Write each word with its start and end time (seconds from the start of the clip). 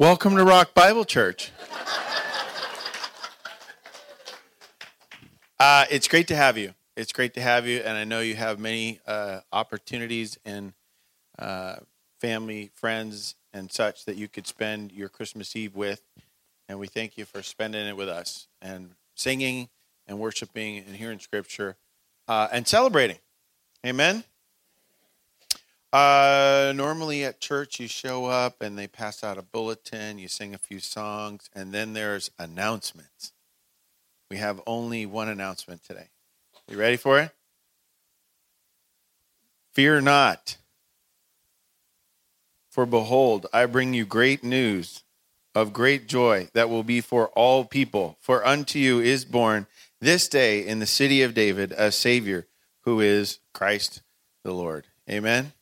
Welcome 0.00 0.34
to 0.34 0.44
Rock 0.44 0.74
Bible 0.74 1.04
Church. 1.04 1.52
Uh, 5.60 5.84
it's 5.88 6.08
great 6.08 6.26
to 6.26 6.34
have 6.34 6.58
you. 6.58 6.74
It's 6.96 7.12
great 7.12 7.34
to 7.34 7.40
have 7.40 7.68
you, 7.68 7.78
and 7.78 7.96
I 7.96 8.02
know 8.02 8.18
you 8.18 8.34
have 8.34 8.58
many 8.58 8.98
uh, 9.06 9.42
opportunities 9.52 10.36
and 10.44 10.72
uh, 11.38 11.76
family, 12.20 12.72
friends, 12.74 13.36
and 13.52 13.70
such 13.70 14.04
that 14.06 14.16
you 14.16 14.26
could 14.26 14.48
spend 14.48 14.90
your 14.90 15.08
Christmas 15.08 15.54
Eve 15.54 15.76
with. 15.76 16.02
And 16.68 16.80
we 16.80 16.88
thank 16.88 17.16
you 17.16 17.24
for 17.24 17.40
spending 17.44 17.86
it 17.86 17.96
with 17.96 18.08
us 18.08 18.48
and 18.60 18.96
singing 19.14 19.68
and 20.08 20.18
worshiping 20.18 20.78
and 20.78 20.96
hearing 20.96 21.20
Scripture 21.20 21.76
uh, 22.26 22.48
and 22.50 22.66
celebrating. 22.66 23.18
Amen. 23.86 24.24
Uh, 25.94 26.72
normally 26.74 27.22
at 27.22 27.38
church, 27.38 27.78
you 27.78 27.86
show 27.86 28.24
up 28.24 28.60
and 28.60 28.76
they 28.76 28.88
pass 28.88 29.22
out 29.22 29.38
a 29.38 29.42
bulletin, 29.42 30.18
you 30.18 30.26
sing 30.26 30.52
a 30.52 30.58
few 30.58 30.80
songs, 30.80 31.48
and 31.54 31.72
then 31.72 31.92
there's 31.92 32.32
announcements. 32.36 33.32
We 34.28 34.38
have 34.38 34.60
only 34.66 35.06
one 35.06 35.28
announcement 35.28 35.84
today. 35.84 36.08
You 36.68 36.76
ready 36.76 36.96
for 36.96 37.20
it? 37.20 37.30
Fear 39.72 40.00
not, 40.00 40.56
for 42.68 42.86
behold, 42.86 43.46
I 43.52 43.66
bring 43.66 43.94
you 43.94 44.04
great 44.04 44.42
news 44.42 45.04
of 45.54 45.72
great 45.72 46.08
joy 46.08 46.48
that 46.54 46.68
will 46.68 46.82
be 46.82 47.00
for 47.00 47.28
all 47.36 47.64
people. 47.64 48.18
For 48.20 48.44
unto 48.44 48.80
you 48.80 48.98
is 48.98 49.24
born 49.24 49.68
this 50.00 50.26
day 50.26 50.66
in 50.66 50.80
the 50.80 50.86
city 50.86 51.22
of 51.22 51.34
David 51.34 51.70
a 51.70 51.92
Savior 51.92 52.48
who 52.80 52.98
is 52.98 53.38
Christ 53.52 54.02
the 54.42 54.52
Lord. 54.52 54.88
Amen. 55.08 55.52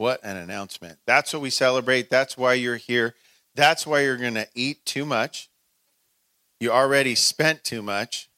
What 0.00 0.24
an 0.24 0.38
announcement. 0.38 0.98
That's 1.04 1.30
what 1.34 1.42
we 1.42 1.50
celebrate. 1.50 2.08
That's 2.08 2.34
why 2.34 2.54
you're 2.54 2.78
here. 2.78 3.14
That's 3.54 3.86
why 3.86 4.00
you're 4.00 4.16
going 4.16 4.32
to 4.32 4.48
eat 4.54 4.86
too 4.86 5.04
much. 5.04 5.50
You 6.58 6.72
already 6.72 7.14
spent 7.14 7.64
too 7.64 7.82
much. 7.82 8.30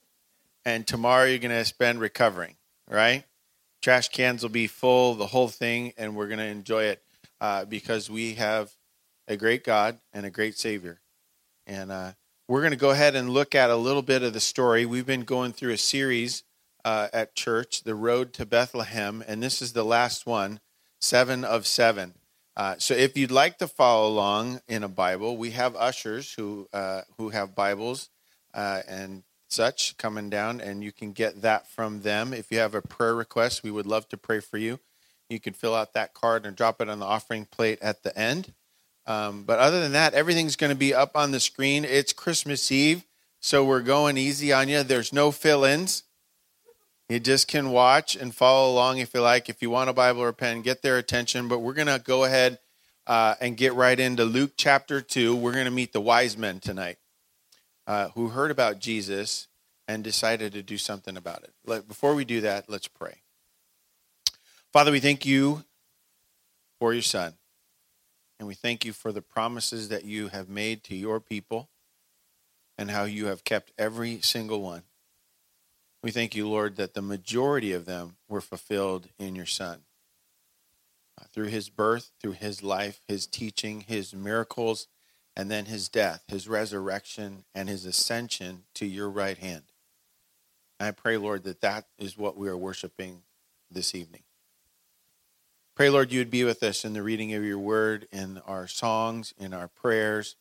And 0.64 0.84
tomorrow 0.88 1.26
you're 1.26 1.38
going 1.38 1.52
to 1.52 1.64
spend 1.64 2.00
recovering, 2.00 2.56
right? 2.90 3.22
Trash 3.80 4.08
cans 4.08 4.42
will 4.42 4.50
be 4.50 4.66
full, 4.66 5.14
the 5.14 5.28
whole 5.28 5.46
thing, 5.46 5.92
and 5.96 6.16
we're 6.16 6.26
going 6.26 6.40
to 6.40 6.46
enjoy 6.46 6.82
it 6.86 7.02
uh, 7.40 7.64
because 7.64 8.10
we 8.10 8.34
have 8.34 8.72
a 9.28 9.36
great 9.36 9.62
God 9.62 10.00
and 10.12 10.26
a 10.26 10.30
great 10.30 10.58
Savior. 10.58 11.00
And 11.68 11.92
uh, 11.92 12.12
we're 12.48 12.62
going 12.62 12.72
to 12.72 12.76
go 12.76 12.90
ahead 12.90 13.14
and 13.14 13.30
look 13.30 13.54
at 13.54 13.70
a 13.70 13.76
little 13.76 14.02
bit 14.02 14.24
of 14.24 14.32
the 14.32 14.40
story. 14.40 14.84
We've 14.84 15.06
been 15.06 15.22
going 15.22 15.52
through 15.52 15.74
a 15.74 15.78
series 15.78 16.42
uh, 16.84 17.06
at 17.12 17.36
church, 17.36 17.84
The 17.84 17.94
Road 17.94 18.32
to 18.32 18.44
Bethlehem, 18.44 19.22
and 19.28 19.40
this 19.40 19.62
is 19.62 19.74
the 19.74 19.84
last 19.84 20.26
one 20.26 20.58
seven 21.02 21.44
of 21.44 21.66
seven. 21.66 22.14
Uh, 22.56 22.76
so 22.78 22.94
if 22.94 23.16
you'd 23.16 23.30
like 23.30 23.58
to 23.58 23.66
follow 23.66 24.08
along 24.08 24.60
in 24.68 24.82
a 24.82 24.88
Bible, 24.88 25.36
we 25.36 25.50
have 25.50 25.74
ushers 25.76 26.32
who 26.32 26.68
uh, 26.72 27.02
who 27.18 27.30
have 27.30 27.54
Bibles 27.54 28.10
uh, 28.54 28.82
and 28.88 29.22
such 29.48 29.96
coming 29.98 30.30
down, 30.30 30.60
and 30.60 30.82
you 30.82 30.92
can 30.92 31.12
get 31.12 31.42
that 31.42 31.66
from 31.66 32.02
them. 32.02 32.32
If 32.32 32.50
you 32.50 32.58
have 32.58 32.74
a 32.74 32.82
prayer 32.82 33.14
request, 33.14 33.62
we 33.62 33.70
would 33.70 33.86
love 33.86 34.08
to 34.08 34.16
pray 34.16 34.40
for 34.40 34.58
you. 34.58 34.80
You 35.28 35.40
can 35.40 35.52
fill 35.54 35.74
out 35.74 35.94
that 35.94 36.14
card 36.14 36.46
and 36.46 36.56
drop 36.56 36.80
it 36.80 36.88
on 36.88 36.98
the 36.98 37.06
offering 37.06 37.46
plate 37.46 37.78
at 37.82 38.02
the 38.02 38.16
end. 38.18 38.52
Um, 39.06 39.44
but 39.44 39.58
other 39.58 39.80
than 39.80 39.92
that, 39.92 40.14
everything's 40.14 40.56
going 40.56 40.70
to 40.70 40.78
be 40.78 40.94
up 40.94 41.16
on 41.16 41.32
the 41.32 41.40
screen. 41.40 41.84
It's 41.84 42.12
Christmas 42.12 42.70
Eve, 42.70 43.04
so 43.40 43.64
we're 43.64 43.80
going 43.80 44.16
easy 44.16 44.52
on 44.52 44.68
you. 44.68 44.82
There's 44.82 45.12
no 45.12 45.30
fill-ins. 45.32 46.04
You 47.12 47.20
just 47.20 47.46
can 47.46 47.72
watch 47.72 48.16
and 48.16 48.34
follow 48.34 48.72
along 48.72 48.96
if 48.96 49.12
you 49.12 49.20
like. 49.20 49.50
If 49.50 49.60
you 49.60 49.68
want 49.68 49.90
a 49.90 49.92
Bible 49.92 50.22
or 50.22 50.28
a 50.28 50.32
pen, 50.32 50.62
get 50.62 50.80
their 50.80 50.96
attention. 50.96 51.46
But 51.46 51.58
we're 51.58 51.74
going 51.74 51.88
to 51.88 52.00
go 52.02 52.24
ahead 52.24 52.58
uh, 53.06 53.34
and 53.38 53.54
get 53.54 53.74
right 53.74 54.00
into 54.00 54.24
Luke 54.24 54.52
chapter 54.56 55.02
2. 55.02 55.36
We're 55.36 55.52
going 55.52 55.66
to 55.66 55.70
meet 55.70 55.92
the 55.92 56.00
wise 56.00 56.38
men 56.38 56.58
tonight 56.58 56.96
uh, 57.86 58.08
who 58.14 58.28
heard 58.28 58.50
about 58.50 58.78
Jesus 58.78 59.46
and 59.86 60.02
decided 60.02 60.54
to 60.54 60.62
do 60.62 60.78
something 60.78 61.18
about 61.18 61.42
it. 61.42 61.52
Let, 61.66 61.86
before 61.86 62.14
we 62.14 62.24
do 62.24 62.40
that, 62.40 62.70
let's 62.70 62.88
pray. 62.88 63.20
Father, 64.72 64.90
we 64.90 64.98
thank 64.98 65.26
you 65.26 65.64
for 66.78 66.94
your 66.94 67.02
Son. 67.02 67.34
And 68.38 68.48
we 68.48 68.54
thank 68.54 68.86
you 68.86 68.94
for 68.94 69.12
the 69.12 69.20
promises 69.20 69.90
that 69.90 70.06
you 70.06 70.28
have 70.28 70.48
made 70.48 70.82
to 70.84 70.96
your 70.96 71.20
people 71.20 71.68
and 72.78 72.90
how 72.90 73.04
you 73.04 73.26
have 73.26 73.44
kept 73.44 73.70
every 73.76 74.22
single 74.22 74.62
one. 74.62 74.84
We 76.02 76.10
thank 76.10 76.34
you, 76.34 76.48
Lord, 76.48 76.76
that 76.76 76.94
the 76.94 77.02
majority 77.02 77.72
of 77.72 77.84
them 77.84 78.16
were 78.28 78.40
fulfilled 78.40 79.08
in 79.18 79.36
your 79.36 79.46
Son. 79.46 79.82
Uh, 81.20 81.26
through 81.32 81.46
his 81.46 81.68
birth, 81.68 82.10
through 82.20 82.32
his 82.32 82.62
life, 82.62 83.00
his 83.06 83.26
teaching, 83.26 83.82
his 83.82 84.12
miracles, 84.12 84.88
and 85.36 85.50
then 85.50 85.66
his 85.66 85.88
death, 85.88 86.24
his 86.26 86.48
resurrection, 86.48 87.44
and 87.54 87.68
his 87.68 87.84
ascension 87.84 88.64
to 88.74 88.86
your 88.86 89.08
right 89.08 89.38
hand. 89.38 89.62
And 90.80 90.88
I 90.88 90.90
pray, 90.90 91.16
Lord, 91.16 91.44
that 91.44 91.60
that 91.60 91.86
is 91.98 92.18
what 92.18 92.36
we 92.36 92.48
are 92.48 92.56
worshiping 92.56 93.22
this 93.70 93.94
evening. 93.94 94.22
Pray, 95.74 95.88
Lord, 95.88 96.12
you 96.12 96.18
would 96.18 96.30
be 96.30 96.44
with 96.44 96.62
us 96.62 96.84
in 96.84 96.92
the 96.92 97.02
reading 97.02 97.32
of 97.34 97.44
your 97.44 97.58
word, 97.58 98.08
in 98.10 98.38
our 98.46 98.66
songs, 98.66 99.32
in 99.38 99.54
our 99.54 99.68
prayers. 99.68 100.36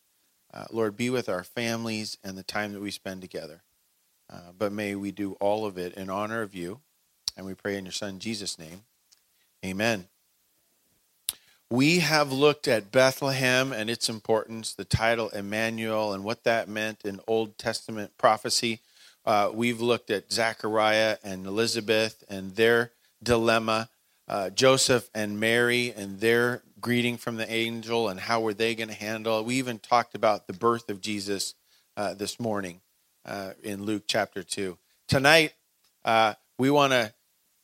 Uh, 0.53 0.65
Lord, 0.71 0.97
be 0.97 1.09
with 1.09 1.29
our 1.29 1.43
families 1.43 2.17
and 2.23 2.37
the 2.37 2.43
time 2.43 2.73
that 2.73 2.81
we 2.81 2.91
spend 2.91 3.21
together. 3.21 3.61
Uh, 4.31 4.51
but 4.57 4.71
may 4.71 4.95
we 4.95 5.11
do 5.11 5.33
all 5.33 5.65
of 5.65 5.77
it 5.77 5.93
in 5.95 6.09
honor 6.09 6.41
of 6.41 6.55
you. 6.55 6.79
And 7.35 7.45
we 7.45 7.53
pray 7.53 7.77
in 7.77 7.85
your 7.85 7.91
Son, 7.91 8.19
Jesus' 8.19 8.57
name. 8.57 8.83
Amen. 9.65 10.07
We 11.69 11.99
have 11.99 12.31
looked 12.31 12.67
at 12.67 12.91
Bethlehem 12.91 13.71
and 13.71 13.89
its 13.89 14.09
importance, 14.09 14.73
the 14.73 14.83
title 14.83 15.29
Emmanuel, 15.29 16.13
and 16.13 16.23
what 16.23 16.43
that 16.43 16.67
meant 16.67 17.05
in 17.05 17.21
Old 17.27 17.57
Testament 17.57 18.17
prophecy. 18.17 18.79
Uh, 19.25 19.51
we've 19.53 19.79
looked 19.79 20.09
at 20.09 20.31
Zechariah 20.31 21.17
and 21.23 21.45
Elizabeth 21.45 22.23
and 22.27 22.55
their 22.55 22.91
dilemma, 23.23 23.89
uh, 24.27 24.49
Joseph 24.49 25.09
and 25.13 25.39
Mary 25.39 25.93
and 25.95 26.19
their 26.19 26.61
greeting 26.81 27.17
from 27.17 27.37
the 27.37 27.49
angel, 27.49 28.09
and 28.09 28.19
how 28.19 28.41
were 28.41 28.53
they 28.53 28.75
going 28.75 28.89
to 28.89 28.95
handle 28.95 29.39
it. 29.39 29.45
We 29.45 29.55
even 29.55 29.79
talked 29.79 30.15
about 30.15 30.47
the 30.47 30.53
birth 30.53 30.89
of 30.89 30.99
Jesus 30.99 31.53
uh, 31.95 32.15
this 32.15 32.39
morning 32.39 32.81
uh, 33.25 33.51
in 33.63 33.83
Luke 33.83 34.03
chapter 34.07 34.43
2. 34.43 34.77
Tonight, 35.07 35.53
uh, 36.05 36.33
we 36.57 36.69
want 36.69 36.93
to 36.93 37.13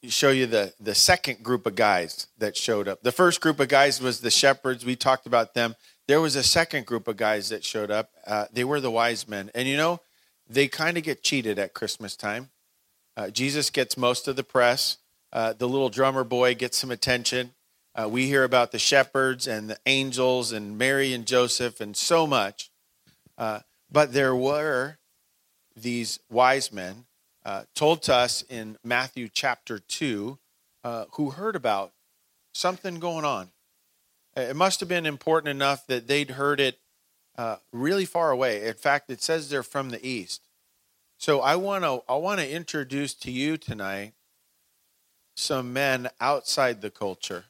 show 0.09 0.29
you 0.29 0.45
the, 0.45 0.73
the 0.79 0.95
second 0.95 1.43
group 1.43 1.65
of 1.65 1.75
guys 1.75 2.27
that 2.37 2.55
showed 2.55 2.87
up. 2.87 3.01
The 3.01 3.11
first 3.11 3.41
group 3.41 3.59
of 3.59 3.67
guys 3.67 4.01
was 4.01 4.21
the 4.21 4.31
shepherds. 4.31 4.85
We 4.85 4.95
talked 4.95 5.25
about 5.25 5.53
them. 5.53 5.75
There 6.07 6.21
was 6.21 6.35
a 6.35 6.43
second 6.43 6.85
group 6.85 7.07
of 7.07 7.17
guys 7.17 7.49
that 7.49 7.63
showed 7.63 7.91
up. 7.91 8.11
Uh, 8.25 8.45
they 8.51 8.63
were 8.63 8.79
the 8.79 8.91
wise 8.91 9.27
men. 9.27 9.51
And 9.53 9.67
you 9.67 9.77
know, 9.77 9.99
they 10.47 10.67
kind 10.67 10.97
of 10.97 11.03
get 11.03 11.23
cheated 11.23 11.59
at 11.59 11.73
Christmas 11.73 12.15
time. 12.15 12.49
Uh, 13.15 13.29
Jesus 13.29 13.69
gets 13.69 13.97
most 13.97 14.27
of 14.27 14.35
the 14.35 14.43
press. 14.43 14.97
Uh, 15.33 15.53
the 15.53 15.67
little 15.67 15.89
drummer 15.89 16.23
boy 16.23 16.55
gets 16.55 16.77
some 16.77 16.91
attention. 16.91 17.51
Uh, 17.95 18.07
we 18.07 18.27
hear 18.27 18.43
about 18.43 18.71
the 18.71 18.79
shepherds 18.79 19.47
and 19.47 19.69
the 19.69 19.77
angels 19.85 20.51
and 20.51 20.77
Mary 20.77 21.13
and 21.13 21.25
Joseph 21.25 21.81
and 21.81 21.97
so 21.97 22.27
much. 22.27 22.69
but 23.37 24.13
there 24.13 24.35
were 24.35 24.99
these 25.77 26.19
wise 26.29 26.71
men 26.71 27.05
uh, 27.45 27.63
told 27.75 28.01
to 28.03 28.13
us 28.13 28.43
in 28.49 28.77
Matthew 28.83 29.29
chapter 29.31 29.79
2 29.79 30.37
uh, 30.83 31.05
who 31.13 31.31
heard 31.31 31.55
about 31.55 31.93
something 32.53 32.99
going 32.99 33.25
on. 33.25 33.51
It 34.35 34.55
must 34.55 34.79
have 34.79 34.89
been 34.89 35.05
important 35.05 35.49
enough 35.49 35.87
that 35.87 36.07
they'd 36.07 36.31
heard 36.31 36.59
it 36.59 36.79
uh, 37.37 37.57
really 37.71 38.05
far 38.05 38.31
away. 38.31 38.67
In 38.67 38.73
fact, 38.73 39.09
it 39.09 39.21
says 39.21 39.49
they're 39.49 39.63
from 39.63 39.89
the 39.89 40.05
east. 40.05 40.41
So 41.19 41.41
I 41.41 41.55
want 41.55 41.83
to 41.83 42.03
I 42.07 42.15
want 42.15 42.39
to 42.41 42.49
introduce 42.49 43.15
to 43.15 43.31
you 43.31 43.57
tonight 43.57 44.13
some 45.35 45.73
men 45.73 46.09
outside 46.19 46.81
the 46.81 46.91
culture 46.91 47.45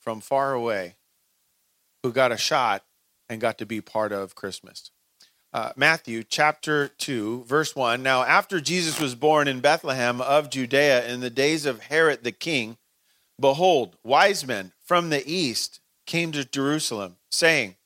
from 0.00 0.20
far 0.20 0.52
away 0.52 0.96
who 2.02 2.12
got 2.12 2.32
a 2.32 2.36
shot 2.36 2.84
and 3.28 3.40
got 3.40 3.58
to 3.58 3.66
be 3.66 3.80
part 3.80 4.10
of 4.10 4.34
Christmas 4.34 4.90
uh, 5.52 5.72
Matthew 5.76 6.22
chapter 6.22 6.88
2, 6.88 7.44
verse 7.44 7.74
1. 7.74 8.02
Now, 8.02 8.22
after 8.22 8.60
Jesus 8.60 9.00
was 9.00 9.14
born 9.14 9.48
in 9.48 9.60
Bethlehem 9.60 10.20
of 10.20 10.50
Judea 10.50 11.06
in 11.06 11.20
the 11.20 11.30
days 11.30 11.64
of 11.64 11.84
Herod 11.84 12.22
the 12.22 12.32
king, 12.32 12.76
behold, 13.40 13.96
wise 14.04 14.46
men 14.46 14.72
from 14.84 15.10
the 15.10 15.26
east 15.26 15.80
came 16.06 16.32
to 16.32 16.44
Jerusalem, 16.44 17.16
saying, 17.30 17.76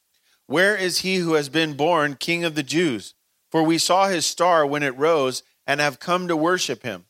Where 0.46 0.76
is 0.76 0.98
he 0.98 1.16
who 1.16 1.34
has 1.34 1.48
been 1.48 1.74
born 1.74 2.16
king 2.16 2.44
of 2.44 2.54
the 2.54 2.62
Jews? 2.62 3.14
For 3.50 3.62
we 3.62 3.78
saw 3.78 4.08
his 4.08 4.26
star 4.26 4.66
when 4.66 4.82
it 4.82 4.96
rose 4.96 5.42
and 5.66 5.80
have 5.80 6.00
come 6.00 6.26
to 6.28 6.36
worship 6.36 6.82
him. 6.82 7.04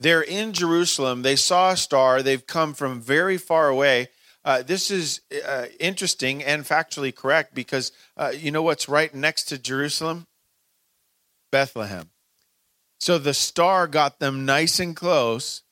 There 0.00 0.22
in 0.22 0.52
Jerusalem, 0.52 1.22
they 1.22 1.36
saw 1.36 1.70
a 1.70 1.76
star. 1.76 2.22
They've 2.22 2.46
come 2.46 2.74
from 2.74 3.00
very 3.00 3.36
far 3.36 3.68
away 3.68 4.08
uh, 4.48 4.62
this 4.62 4.90
is 4.90 5.20
uh, 5.46 5.66
interesting 5.78 6.42
and 6.42 6.64
factually 6.64 7.14
correct 7.14 7.54
because 7.54 7.92
uh, 8.16 8.32
you 8.34 8.50
know 8.50 8.62
what's 8.62 8.88
right 8.88 9.14
next 9.14 9.44
to 9.44 9.58
Jerusalem? 9.58 10.26
Bethlehem. 11.52 12.08
So 12.98 13.18
the 13.18 13.34
star 13.34 13.86
got 13.86 14.20
them 14.20 14.46
nice 14.46 14.80
and 14.80 14.96
close, 14.96 15.64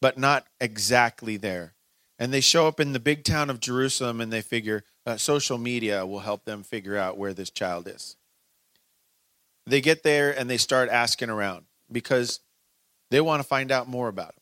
but 0.00 0.16
not 0.16 0.46
exactly 0.62 1.36
there. 1.36 1.74
And 2.18 2.32
they 2.32 2.40
show 2.40 2.66
up 2.66 2.80
in 2.80 2.94
the 2.94 2.98
big 2.98 3.22
town 3.22 3.50
of 3.50 3.60
Jerusalem 3.60 4.18
and 4.18 4.32
they 4.32 4.40
figure, 4.40 4.82
uh, 5.04 5.18
social 5.18 5.58
media 5.58 6.06
will 6.06 6.20
help 6.20 6.46
them 6.46 6.62
figure 6.62 6.96
out 6.96 7.18
where 7.18 7.34
this 7.34 7.50
child 7.50 7.86
is. 7.86 8.16
They 9.66 9.82
get 9.82 10.04
there 10.04 10.30
and 10.30 10.48
they 10.48 10.56
start 10.56 10.88
asking 10.88 11.28
around 11.28 11.66
because 11.90 12.40
they 13.10 13.20
want 13.20 13.42
to 13.42 13.46
find 13.46 13.70
out 13.70 13.88
more 13.88 14.08
about 14.08 14.30
him. 14.30 14.41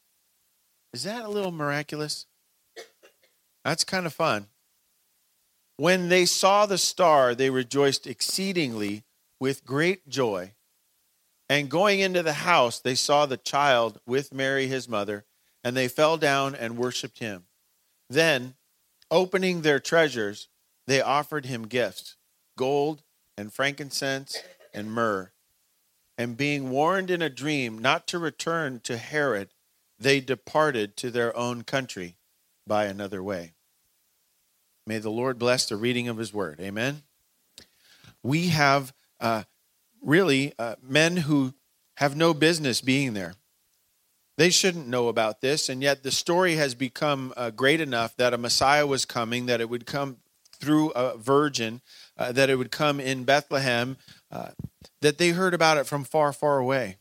Is 0.93 1.03
that 1.03 1.23
a 1.23 1.29
little 1.29 1.51
miraculous? 1.51 2.25
That's 3.63 3.83
kind 3.83 4.05
of 4.05 4.13
fun. 4.13 4.47
When 5.77 6.09
they 6.09 6.25
saw 6.25 6.65
the 6.65 6.77
star, 6.77 7.33
they 7.33 7.49
rejoiced 7.49 8.05
exceedingly 8.07 9.03
with 9.39 9.65
great 9.65 10.07
joy. 10.09 10.53
And 11.49 11.69
going 11.69 11.99
into 11.99 12.23
the 12.23 12.33
house, 12.33 12.79
they 12.79 12.95
saw 12.95 13.25
the 13.25 13.37
child 13.37 13.99
with 14.05 14.33
Mary, 14.33 14.67
his 14.67 14.87
mother, 14.87 15.25
and 15.63 15.75
they 15.75 15.87
fell 15.87 16.17
down 16.17 16.55
and 16.55 16.77
worshiped 16.77 17.19
him. 17.19 17.45
Then, 18.09 18.55
Opening 19.11 19.61
their 19.61 19.81
treasures, 19.81 20.47
they 20.87 21.01
offered 21.01 21.45
him 21.45 21.67
gifts 21.67 22.15
gold 22.57 23.03
and 23.37 23.51
frankincense 23.51 24.41
and 24.73 24.91
myrrh. 24.91 25.31
And 26.17 26.37
being 26.37 26.69
warned 26.69 27.09
in 27.09 27.21
a 27.21 27.29
dream 27.29 27.77
not 27.79 28.07
to 28.07 28.19
return 28.19 28.79
to 28.83 28.97
Herod, 28.97 29.49
they 30.01 30.19
departed 30.19 30.97
to 30.97 31.11
their 31.11 31.35
own 31.37 31.63
country 31.63 32.15
by 32.65 32.85
another 32.85 33.21
way. 33.21 33.53
May 34.87 34.97
the 34.97 35.11
Lord 35.11 35.37
bless 35.37 35.67
the 35.67 35.75
reading 35.75 36.07
of 36.07 36.17
his 36.17 36.33
word. 36.33 36.59
Amen. 36.59 37.03
We 38.23 38.49
have 38.49 38.93
uh, 39.19 39.43
really 40.01 40.53
uh, 40.57 40.75
men 40.81 41.17
who 41.17 41.53
have 41.97 42.15
no 42.15 42.33
business 42.33 42.81
being 42.81 43.13
there. 43.13 43.35
They 44.37 44.49
shouldn't 44.49 44.87
know 44.87 45.07
about 45.07 45.41
this, 45.41 45.69
and 45.69 45.83
yet 45.83 46.01
the 46.01 46.11
story 46.11 46.55
has 46.55 46.73
become 46.73 47.33
uh, 47.37 47.51
great 47.51 47.79
enough 47.79 48.15
that 48.17 48.33
a 48.33 48.37
Messiah 48.37 48.87
was 48.87 49.05
coming, 49.05 49.45
that 49.45 49.61
it 49.61 49.69
would 49.69 49.85
come 49.85 50.17
through 50.53 50.89
a 50.91 51.17
virgin, 51.17 51.81
uh, 52.17 52.31
that 52.31 52.49
it 52.49 52.55
would 52.55 52.71
come 52.71 52.99
in 52.99 53.23
Bethlehem, 53.23 53.97
uh, 54.31 54.49
that 55.01 55.17
they 55.17 55.29
heard 55.29 55.53
about 55.53 55.77
it 55.77 55.85
from 55.85 56.03
far, 56.03 56.33
far 56.33 56.57
away. 56.57 56.97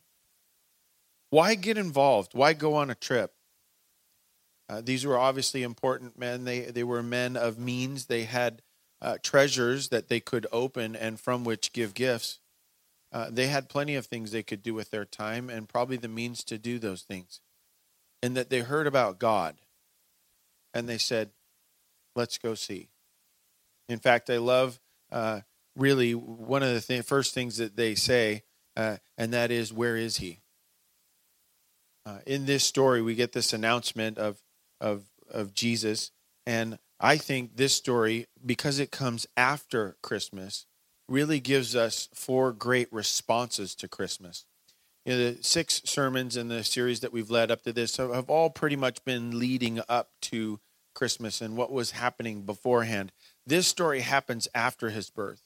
Why 1.31 1.55
get 1.55 1.79
involved? 1.79 2.35
Why 2.35 2.53
go 2.53 2.75
on 2.75 2.91
a 2.91 2.95
trip? 2.95 3.33
Uh, 4.69 4.81
these 4.81 5.05
were 5.05 5.19
obviously 5.19 5.63
important 5.63 6.19
men. 6.19 6.45
They, 6.45 6.61
they 6.61 6.85
were 6.85 7.03
men 7.03 7.37
of 7.37 7.59
means. 7.59 8.07
They 8.07 8.25
had 8.25 8.63
uh, 9.03 9.19
treasures 9.23 9.89
that 9.89 10.09
they 10.09 10.21
could 10.21 10.47
open 10.53 10.95
and 10.95 11.19
from 11.19 11.45
which 11.45 11.73
give 11.73 11.95
gifts. 11.95 12.39
Uh, 13.13 13.29
they 13.31 13.49
had 13.49 13.69
plenty 13.69 13.97
of 13.97 14.07
things 14.07 14.31
they 14.31 14.43
could 14.43 14.63
do 14.63 14.75
with 14.75 14.91
their 14.91 15.05
time 15.05 15.51
and 15.51 15.69
probably 15.69 15.97
the 15.97 16.09
means 16.09 16.45
to 16.45 16.59
do 16.59 16.79
those 16.79 17.03
things. 17.03 17.41
And 18.23 18.37
that 18.37 18.51
they 18.51 18.61
heard 18.61 18.87
about 18.87 19.19
God 19.19 19.57
and 20.73 20.89
they 20.89 20.99
said, 20.99 21.31
let's 22.15 22.39
go 22.39 22.55
see. 22.55 22.89
In 23.89 23.99
fact, 23.99 24.31
I 24.31 24.37
love 24.37 24.79
uh, 25.11 25.41
really 25.77 26.15
one 26.15 26.63
of 26.63 26.73
the 26.73 26.81
th- 26.81 27.05
first 27.05 27.35
things 27.35 27.57
that 27.57 27.77
they 27.77 27.97
say, 27.97 28.43
uh, 28.77 28.99
and 29.19 29.33
that 29.33 29.51
is, 29.51 29.73
where 29.73 29.97
is 29.97 30.19
he? 30.19 30.41
Uh, 32.07 32.19
in 32.27 32.47
this 32.47 32.65
story, 32.65 33.03
we 33.03 33.15
get 33.15 33.33
this 33.33 33.53
announcement 33.53 34.19
of, 34.19 34.43
of, 34.81 35.05
of 35.31 35.55
Jesus. 35.55 36.11
And 36.47 36.79
I 36.99 37.17
think 37.17 37.57
this 37.57 37.75
story, 37.75 38.27
because 38.45 38.79
it 38.79 38.91
comes 38.91 39.27
after 39.37 39.97
Christmas, 40.03 40.67
really 41.09 41.41
gives 41.41 41.75
us 41.75 42.09
four 42.15 42.53
great 42.53 42.93
responses 42.93 43.75
to 43.75 43.89
Christmas. 43.89 44.47
You 45.05 45.13
know, 45.13 45.33
the 45.33 45.43
six 45.43 45.83
sermons 45.85 46.37
in 46.37 46.49
the 46.49 46.63
series 46.63 47.01
that 47.01 47.13
we've 47.13 47.31
led 47.31 47.51
up 47.51 47.63
to 47.65 47.73
this 47.73 47.97
have 47.97 48.31
all 48.31 48.51
pretty 48.51 48.77
much 48.77 49.05
been 49.05 49.39
leading 49.39 49.81
up 49.89 50.11
to 50.23 50.61
Christmas 50.95 51.41
and 51.41 51.57
what 51.57 51.73
was 51.73 51.93
happening 51.93 52.43
beforehand. 52.43 53.13
This 53.47 53.67
story 53.67 54.01
happens 54.01 54.49
after 54.55 54.91
his 54.91 55.11
birth. 55.11 55.43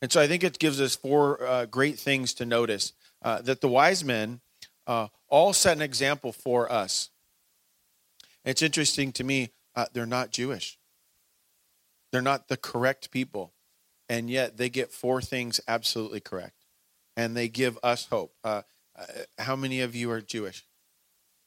And 0.00 0.10
so 0.10 0.20
I 0.20 0.26
think 0.26 0.42
it 0.42 0.58
gives 0.58 0.80
us 0.80 0.96
four 0.96 1.44
uh, 1.44 1.66
great 1.66 1.98
things 1.98 2.34
to 2.34 2.46
notice 2.46 2.92
uh, 3.22 3.42
that 3.42 3.60
the 3.60 3.68
wise 3.68 4.04
men 4.04 4.40
uh, 4.86 5.08
all 5.32 5.52
set 5.52 5.76
an 5.76 5.82
example 5.82 6.30
for 6.30 6.70
us. 6.70 7.10
It's 8.44 8.62
interesting 8.62 9.10
to 9.12 9.24
me, 9.24 9.50
uh, 9.74 9.86
they're 9.92 10.06
not 10.06 10.30
Jewish, 10.30 10.78
they're 12.12 12.22
not 12.22 12.46
the 12.46 12.56
correct 12.56 13.10
people 13.10 13.52
and 14.12 14.28
yet 14.28 14.58
they 14.58 14.68
get 14.68 14.92
four 14.92 15.22
things 15.22 15.58
absolutely 15.66 16.20
correct, 16.20 16.66
and 17.16 17.34
they 17.34 17.48
give 17.48 17.78
us 17.82 18.06
hope. 18.10 18.34
Uh, 18.44 18.60
uh, 18.94 19.04
how 19.38 19.56
many 19.56 19.80
of 19.80 19.94
you 19.94 20.10
are 20.10 20.20
Jewish? 20.20 20.66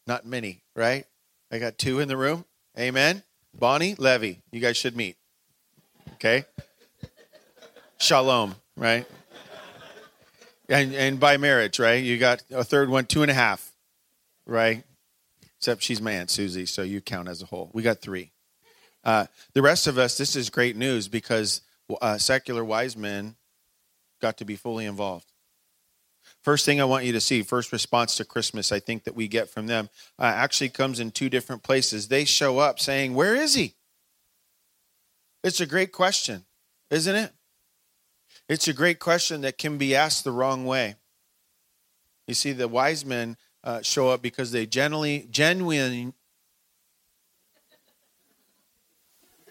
Not 0.08 0.26
many, 0.26 0.64
right? 0.76 1.06
I 1.52 1.60
got 1.60 1.78
two 1.78 2.00
in 2.00 2.08
the 2.08 2.18
room. 2.18 2.44
Amen. 2.78 3.22
Bonnie, 3.54 3.94
Levy, 4.00 4.42
you 4.52 4.60
guys 4.60 4.78
should 4.78 4.96
meet. 4.96 5.16
Okay. 6.14 6.46
Shalom, 8.00 8.56
right? 8.76 9.06
And 10.68 10.96
and 10.96 11.20
by 11.20 11.38
marriage, 11.38 11.77
right? 11.77 12.04
You 12.04 12.18
got 12.18 12.42
a 12.50 12.63
third 12.63 12.89
one, 12.89 13.06
two 13.06 13.22
and 13.22 13.30
a 13.30 13.36
half, 13.36 13.75
right? 14.46 14.84
Except 15.58 15.82
she's 15.82 16.02
my 16.02 16.12
aunt 16.12 16.30
Susie, 16.30 16.66
so 16.66 16.82
you 16.84 17.02
count 17.02 17.28
as 17.28 17.42
a 17.42 17.46
whole. 17.46 17.72
We 17.74 17.82
got 17.82 18.02
three. 18.02 18.32
Uh, 19.04 19.25
the 19.54 19.62
rest 19.62 19.88
of 19.88 19.98
us, 19.98 20.18
this 20.18 20.36
is 20.36 20.50
great 20.50 20.75
news 20.75 21.08
because 21.08 21.62
uh, 22.02 22.18
secular 22.18 22.64
wise 22.64 22.98
men 22.98 23.36
got 24.22 24.38
to 24.38 24.46
be 24.46 24.56
fully 24.56 24.86
involved. 24.86 25.32
First 26.44 26.66
thing 26.66 26.82
I 26.82 26.86
want 26.86 27.06
you 27.06 27.14
to 27.14 27.22
see, 27.22 27.42
first 27.42 27.72
response 27.72 28.16
to 28.18 28.25
Christmas, 28.25 28.72
I 28.72 28.80
think 28.80 29.04
that 29.04 29.16
we 29.16 29.28
get 29.28 29.50
from 29.50 29.68
them, 29.68 29.90
uh, 30.20 30.24
actually 30.24 30.70
comes 30.70 31.00
in 31.00 31.12
two 31.12 31.30
different 31.30 31.64
places. 31.64 32.08
They 32.08 32.25
show 32.25 32.60
up 32.60 32.80
saying, 32.80 33.14
Where 33.14 33.36
is 33.36 33.56
he? 33.56 33.75
It's 35.44 35.62
a 35.62 35.66
great 35.66 35.92
question, 35.92 36.46
isn't 36.90 37.16
it? 37.16 37.32
It's 38.48 38.68
a 38.68 38.74
great 38.74 39.00
question 39.00 39.42
that 39.42 39.58
can 39.58 39.78
be 39.78 39.96
asked 39.96 40.24
the 40.24 40.32
wrong 40.32 40.66
way. 40.66 40.96
You 42.28 42.34
see, 42.34 42.52
the 42.52 42.68
wise 42.68 43.06
men 43.06 43.38
uh, 43.65 43.81
show 43.81 44.10
up 44.10 44.22
because 44.22 44.51
they 44.51 44.65
generally, 44.65 45.27
genuinely, 45.31 46.13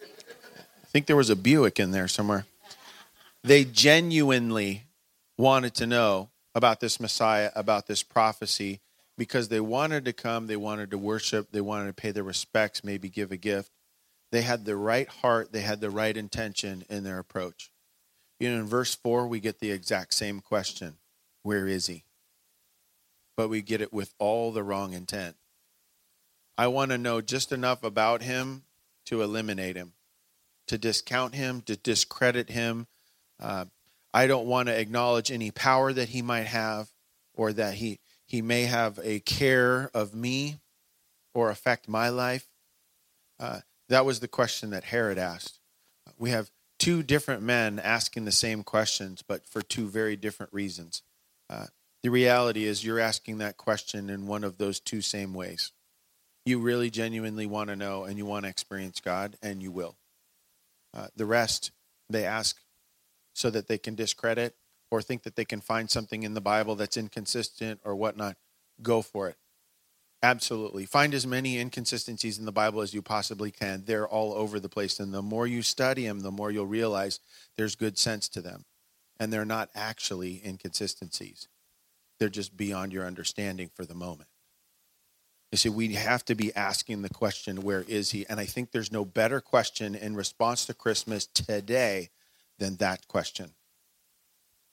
I 0.01 0.87
think 0.87 1.07
there 1.07 1.17
was 1.17 1.31
a 1.31 1.37
Buick 1.37 1.81
in 1.81 1.91
there 1.91 2.07
somewhere. 2.07 2.47
They 3.43 3.65
genuinely 3.65 4.85
wanted 5.37 5.75
to 5.75 5.87
know 5.87 6.31
about 6.55 6.79
this 6.81 7.01
Messiah, 7.01 7.51
about 7.57 7.89
this 7.89 8.05
prophecy, 8.05 8.81
because 9.19 9.49
they 9.49 9.61
wanted 9.61 10.05
to 10.05 10.13
come, 10.13 10.47
they 10.47 10.57
wanted 10.57 10.91
to 10.93 10.99
worship, 10.99 11.51
they 11.51 11.61
wanted 11.61 11.89
to 11.89 11.93
pay 11.93 12.13
their 12.13 12.23
respects, 12.23 12.85
maybe 12.85 13.09
give 13.09 13.33
a 13.33 13.37
gift. 13.37 13.71
They 14.31 14.43
had 14.43 14.65
the 14.65 14.77
right 14.77 15.09
heart, 15.09 15.53
they 15.53 15.61
had 15.61 15.81
the 15.81 15.91
right 15.91 16.17
intention 16.17 16.85
in 16.89 17.05
their 17.05 17.19
approach. 17.19 17.71
You 18.39 18.51
know, 18.51 18.61
in 18.61 18.67
verse 18.67 18.95
4, 18.95 19.27
we 19.27 19.41
get 19.41 19.59
the 19.59 19.71
exact 19.73 20.15
same 20.15 20.41
question 20.41 20.97
Where 21.43 21.67
is 21.67 21.87
he? 21.87 22.05
But 23.37 23.49
we 23.49 23.63
get 23.63 23.81
it 23.81 23.93
with 23.93 24.15
all 24.19 24.53
the 24.53 24.63
wrong 24.63 24.93
intent. 24.93 25.37
I 26.57 26.69
want 26.69 26.93
to 26.93 26.99
know 26.99 27.21
just 27.21 27.51
enough 27.51 27.83
about 27.83 28.23
him 28.23 28.63
to 29.07 29.23
eliminate 29.23 29.77
him 29.77 29.95
to 30.67 30.79
discount 30.79 31.35
him, 31.35 31.61
to 31.63 31.77
discredit 31.77 32.51
him. 32.51 32.87
Uh, 33.41 33.67
I 34.13 34.27
don't 34.27 34.47
want 34.47 34.69
to 34.69 34.79
acknowledge 34.79 35.31
any 35.31 35.51
power 35.51 35.93
that 35.93 36.11
he 36.11 36.23
might 36.23 36.47
have 36.47 36.89
or 37.35 37.53
that 37.53 37.75
he, 37.75 38.01
he 38.27 38.41
may 38.43 38.65
have 38.65 38.99
a 39.03 39.21
care 39.21 39.91
of 39.93 40.15
me 40.15 40.61
or 41.35 41.51
affect 41.51 41.89
my 41.89 42.09
life. 42.09 42.47
Uh, 43.39 43.61
that 43.89 44.07
was 44.07 44.21
the 44.21 44.29
question 44.29 44.71
that 44.71 44.85
Herod 44.85 45.19
asked. 45.19 45.59
We 46.17 46.31
have 46.31 46.51
two 46.79 47.03
different 47.03 47.43
men 47.43 47.79
asking 47.79 48.25
the 48.25 48.33
same 48.33 48.63
questions, 48.63 49.23
but 49.27 49.47
for 49.47 49.63
two 49.63 49.89
very 49.89 50.17
different 50.17 50.53
reasons. 50.53 51.03
Uh, 51.51 51.67
the 52.05 52.11
reality 52.11 52.65
is, 52.65 52.85
you're 52.85 53.01
asking 53.01 53.39
that 53.39 53.57
question 53.57 54.11
in 54.11 54.27
one 54.27 54.45
of 54.45 54.59
those 54.59 54.79
two 54.79 55.01
same 55.01 55.33
ways. 55.33 55.73
You 56.45 56.59
really 56.59 56.91
genuinely 56.91 57.47
want 57.47 57.71
to 57.71 57.77
know 57.77 58.05
and 58.05 58.19
you 58.19 58.27
want 58.27 58.45
to 58.45 58.51
experience 58.51 59.01
God, 59.01 59.39
and 59.43 59.63
you 59.63 59.73
will. 59.73 59.97
Uh, 60.93 61.07
the 61.17 61.25
rest, 61.25 61.71
they 62.11 62.27
ask 62.27 62.61
so 63.33 63.49
that 63.49 63.69
they 63.69 63.79
can 63.79 63.95
discredit 63.95 64.55
or 64.91 65.01
think 65.01 65.23
that 65.23 65.35
they 65.35 65.47
can 65.47 65.63
find 65.63 65.91
something 65.91 66.25
in 66.25 66.35
the 66.35 66.43
Bible 66.43 66.75
that's 66.75 66.99
inconsistent 66.99 67.81
or 67.85 67.97
whatnot. 67.97 68.37
Go 68.83 69.01
for 69.01 69.31
it. 69.31 69.37
Absolutely. 70.23 70.85
Find 70.85 71.15
as 71.15 71.27
many 71.27 71.59
inconsistencies 71.59 72.39
in 72.39 72.45
the 72.45 72.53
Bible 72.53 72.83
as 72.83 72.93
you 72.93 73.01
possibly 73.01 73.51
can. 73.51 73.85
They're 73.87 74.07
all 74.07 74.35
over 74.35 74.61
the 74.61 74.69
place. 74.69 75.01
And 75.01 75.15
the 75.15 75.23
more 75.23 75.47
you 75.47 75.63
study 75.63 76.07
them, 76.07 76.21
the 76.21 76.31
more 76.31 76.51
you'll 76.51 76.67
realize 76.67 77.19
there's 77.57 77.77
good 77.77 77.97
sense 77.97 78.29
to 78.29 78.43
them. 78.43 78.67
And 79.19 79.33
they're 79.33 79.47
not 79.47 79.71
actually 79.75 80.43
inconsistencies, 80.45 81.49
they're 82.25 82.31
just 82.31 82.57
beyond 82.57 82.91
your 82.91 83.05
understanding 83.05 83.69
for 83.75 83.85
the 83.85 83.95
moment. 83.95 84.31
You 85.53 85.59
see, 85.59 85.69
we 85.69 85.93
have 85.93 86.25
to 86.25 86.35
be 86.35 86.57
asking 86.57 87.03
the 87.03 87.11
question, 87.11 87.61
where 87.61 87.85
is 87.87 88.13
he? 88.13 88.25
And 88.31 88.41
I 88.41 88.47
think 88.47 88.71
there's 88.71 88.91
no 88.91 89.05
better 89.05 89.43
question 89.43 89.95
in 89.95 90.17
response 90.17 90.65
to 90.65 90.73
Christmas 90.73 91.27
today 91.27 92.09
than 92.59 92.77
that 92.77 93.07
question. 93.09 93.51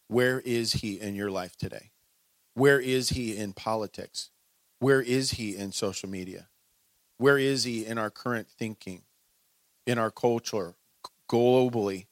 Where 0.08 0.40
is 0.40 0.72
he 0.72 0.98
in 0.98 1.14
your 1.14 1.30
life 1.30 1.58
today? 1.58 1.92
Where 2.54 2.80
is 2.80 3.10
he 3.10 3.36
in 3.36 3.52
politics? 3.52 4.30
Where 4.80 5.02
is 5.02 5.32
he 5.32 5.58
in 5.58 5.74
social 5.74 6.08
media? 6.08 6.48
Where 7.18 7.38
is 7.38 7.66
he 7.66 7.86
in 7.86 7.98
our 7.98 8.10
current 8.10 8.48
thinking, 8.48 9.02
in 9.86 9.98
our 9.98 10.10
culture, 10.10 10.76
globally? 11.30 12.06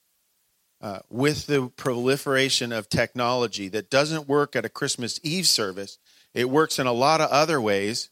Uh, 0.81 0.99
with 1.09 1.47
the 1.47 1.69
proliferation 1.75 2.71
of 2.71 2.87
technology 2.87 3.67
that 3.67 3.89
doesn't 3.89 4.29
work 4.29 4.55
at 4.55 4.63
a 4.63 4.69
Christmas 4.69 5.19
Eve 5.23 5.45
service, 5.45 5.97
it 6.33 6.49
works 6.49 6.79
in 6.79 6.87
a 6.87 6.93
lot 6.93 7.19
of 7.19 7.29
other 7.29 7.59
ways, 7.59 8.09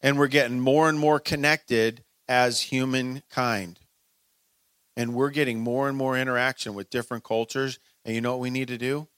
and 0.00 0.18
we're 0.18 0.26
getting 0.26 0.58
more 0.58 0.88
and 0.88 0.98
more 0.98 1.20
connected 1.20 2.02
as 2.28 2.60
humankind. 2.62 3.78
And 4.96 5.14
we're 5.14 5.30
getting 5.30 5.60
more 5.60 5.88
and 5.88 5.96
more 5.96 6.18
interaction 6.18 6.74
with 6.74 6.90
different 6.90 7.24
cultures. 7.24 7.78
And 8.04 8.14
you 8.14 8.20
know 8.20 8.32
what 8.32 8.40
we 8.40 8.50
need 8.50 8.68
to 8.68 8.78
do? 8.78 9.08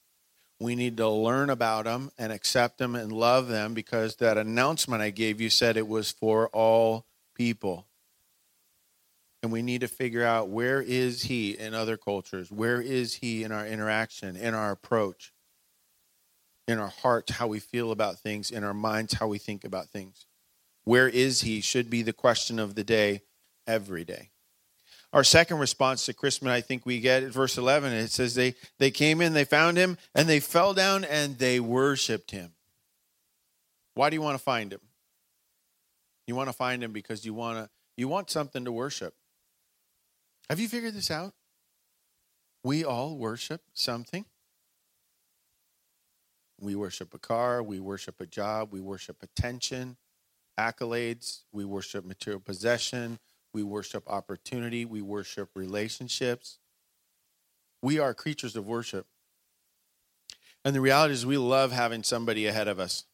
We 0.59 0.75
need 0.75 0.97
to 0.97 1.09
learn 1.09 1.49
about 1.49 1.85
them 1.85 2.11
and 2.17 2.31
accept 2.31 2.77
them 2.77 2.95
and 2.95 3.11
love 3.11 3.47
them 3.47 3.73
because 3.73 4.17
that 4.17 4.37
announcement 4.37 5.01
I 5.01 5.09
gave 5.09 5.41
you 5.41 5.49
said 5.49 5.75
it 5.75 5.87
was 5.87 6.11
for 6.11 6.47
all 6.49 7.05
people. 7.35 7.87
And 9.45 9.51
we 9.51 9.61
need 9.61 9.81
to 9.81 9.87
figure 9.87 10.25
out 10.25 10.49
where 10.49 10.81
is 10.81 11.21
he 11.21 11.51
in 11.51 11.75
other 11.75 11.97
cultures? 11.97 12.51
Where 12.51 12.81
is 12.81 13.13
he 13.13 13.43
in 13.43 13.51
our 13.51 13.67
interaction, 13.67 14.35
in 14.35 14.55
our 14.55 14.71
approach, 14.71 15.33
in 16.67 16.79
our 16.79 16.87
hearts, 16.89 17.33
how 17.33 17.45
we 17.45 17.59
feel 17.59 17.91
about 17.91 18.17
things, 18.17 18.49
in 18.49 18.63
our 18.63 18.73
minds, 18.73 19.13
how 19.13 19.27
we 19.27 19.37
think 19.37 19.63
about 19.63 19.89
things? 19.89 20.25
Where 20.83 21.07
is 21.07 21.41
he 21.41 21.61
should 21.61 21.91
be 21.91 22.01
the 22.01 22.11
question 22.11 22.57
of 22.57 22.73
the 22.73 22.83
day 22.83 23.21
every 23.67 24.03
day. 24.03 24.31
Our 25.13 25.23
second 25.23 25.59
response 25.59 26.05
to 26.05 26.13
Christmas, 26.15 26.51
I 26.51 26.61
think 26.61 26.83
we 26.83 26.99
get 26.99 27.21
at 27.21 27.31
verse 27.31 27.55
11. 27.55 27.93
It 27.93 28.09
says, 28.09 28.33
they, 28.33 28.55
they 28.79 28.89
came 28.89 29.21
in, 29.21 29.33
they 29.33 29.45
found 29.45 29.77
him, 29.77 29.99
and 30.15 30.27
they 30.27 30.39
fell 30.39 30.73
down 30.73 31.03
and 31.03 31.37
they 31.37 31.59
worshiped 31.59 32.31
him. 32.31 32.53
Why 33.93 34.09
do 34.09 34.15
you 34.15 34.23
want 34.23 34.39
to 34.39 34.43
find 34.43 34.73
him? 34.73 34.81
You 36.25 36.33
want 36.33 36.49
to 36.49 36.53
find 36.53 36.83
him 36.83 36.93
because 36.93 37.23
you 37.23 37.35
want 37.35 37.59
to 37.59 37.69
you 37.97 38.09
want 38.09 38.29
something 38.29 38.65
to 38.65 38.71
worship. 38.73 39.13
Have 40.49 40.59
you 40.59 40.67
figured 40.67 40.93
this 40.93 41.11
out? 41.11 41.33
We 42.63 42.83
all 42.83 43.17
worship 43.17 43.61
something. 43.73 44.25
We 46.59 46.75
worship 46.75 47.13
a 47.13 47.19
car, 47.19 47.61
we 47.61 47.79
worship 47.79 48.21
a 48.21 48.25
job, 48.25 48.71
we 48.71 48.79
worship 48.79 49.21
attention, 49.21 49.97
accolades, 50.57 51.41
we 51.51 51.65
worship 51.65 52.05
material 52.05 52.39
possession, 52.39 53.19
we 53.55 53.63
worship 53.63 54.03
opportunity. 54.07 54.83
We 54.83 55.01
worship 55.01 55.49
relationships. 55.55 56.59
We 57.81 57.99
are 57.99 58.13
creatures 58.13 58.57
of 58.57 58.67
worship. 58.67 59.07
And 60.65 60.75
the 60.75 60.81
reality 60.81 61.13
is, 61.13 61.25
we 61.25 61.37
love 61.37 61.71
having 61.71 62.03
somebody 62.03 62.47
ahead 62.47 62.67
of 62.67 62.81
us. 62.81 63.05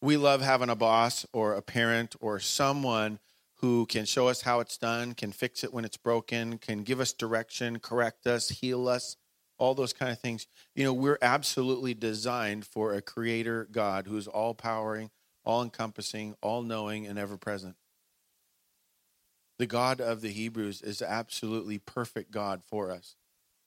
We 0.00 0.16
love 0.16 0.40
having 0.40 0.70
a 0.70 0.74
boss 0.74 1.26
or 1.34 1.52
a 1.52 1.60
parent 1.60 2.16
or 2.18 2.40
someone 2.40 3.18
who 3.56 3.86
can 3.86 4.04
show 4.04 4.28
us 4.28 4.42
how 4.42 4.60
it's 4.60 4.76
done, 4.76 5.14
can 5.14 5.32
fix 5.32 5.64
it 5.64 5.72
when 5.72 5.84
it's 5.84 5.96
broken, 5.96 6.58
can 6.58 6.82
give 6.82 7.00
us 7.00 7.12
direction, 7.12 7.78
correct 7.78 8.26
us, 8.26 8.48
heal 8.48 8.88
us, 8.88 9.16
all 9.58 9.74
those 9.74 9.92
kind 9.92 10.12
of 10.12 10.18
things. 10.18 10.46
You 10.74 10.84
know, 10.84 10.92
we're 10.92 11.18
absolutely 11.22 11.94
designed 11.94 12.66
for 12.66 12.92
a 12.92 13.02
creator 13.02 13.66
God 13.70 14.06
who's 14.06 14.28
all 14.28 14.54
powering, 14.54 15.10
all 15.44 15.62
encompassing, 15.62 16.34
all 16.42 16.62
knowing, 16.62 17.06
and 17.06 17.18
ever 17.18 17.38
present. 17.38 17.76
The 19.58 19.66
God 19.66 20.00
of 20.02 20.20
the 20.20 20.32
Hebrews 20.32 20.82
is 20.82 21.00
absolutely 21.00 21.78
perfect 21.78 22.30
God 22.30 22.62
for 22.66 22.90
us. 22.90 23.16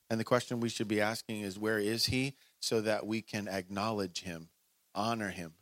And 0.09 0.19
the 0.19 0.25
question 0.25 0.59
we 0.59 0.69
should 0.69 0.87
be 0.87 1.01
asking 1.01 1.41
is 1.41 1.57
where 1.57 1.79
is 1.79 2.07
he 2.07 2.35
so 2.59 2.81
that 2.81 3.07
we 3.07 3.21
can 3.21 3.47
acknowledge 3.47 4.21
him, 4.21 4.49
honor 4.93 5.29
him. 5.29 5.53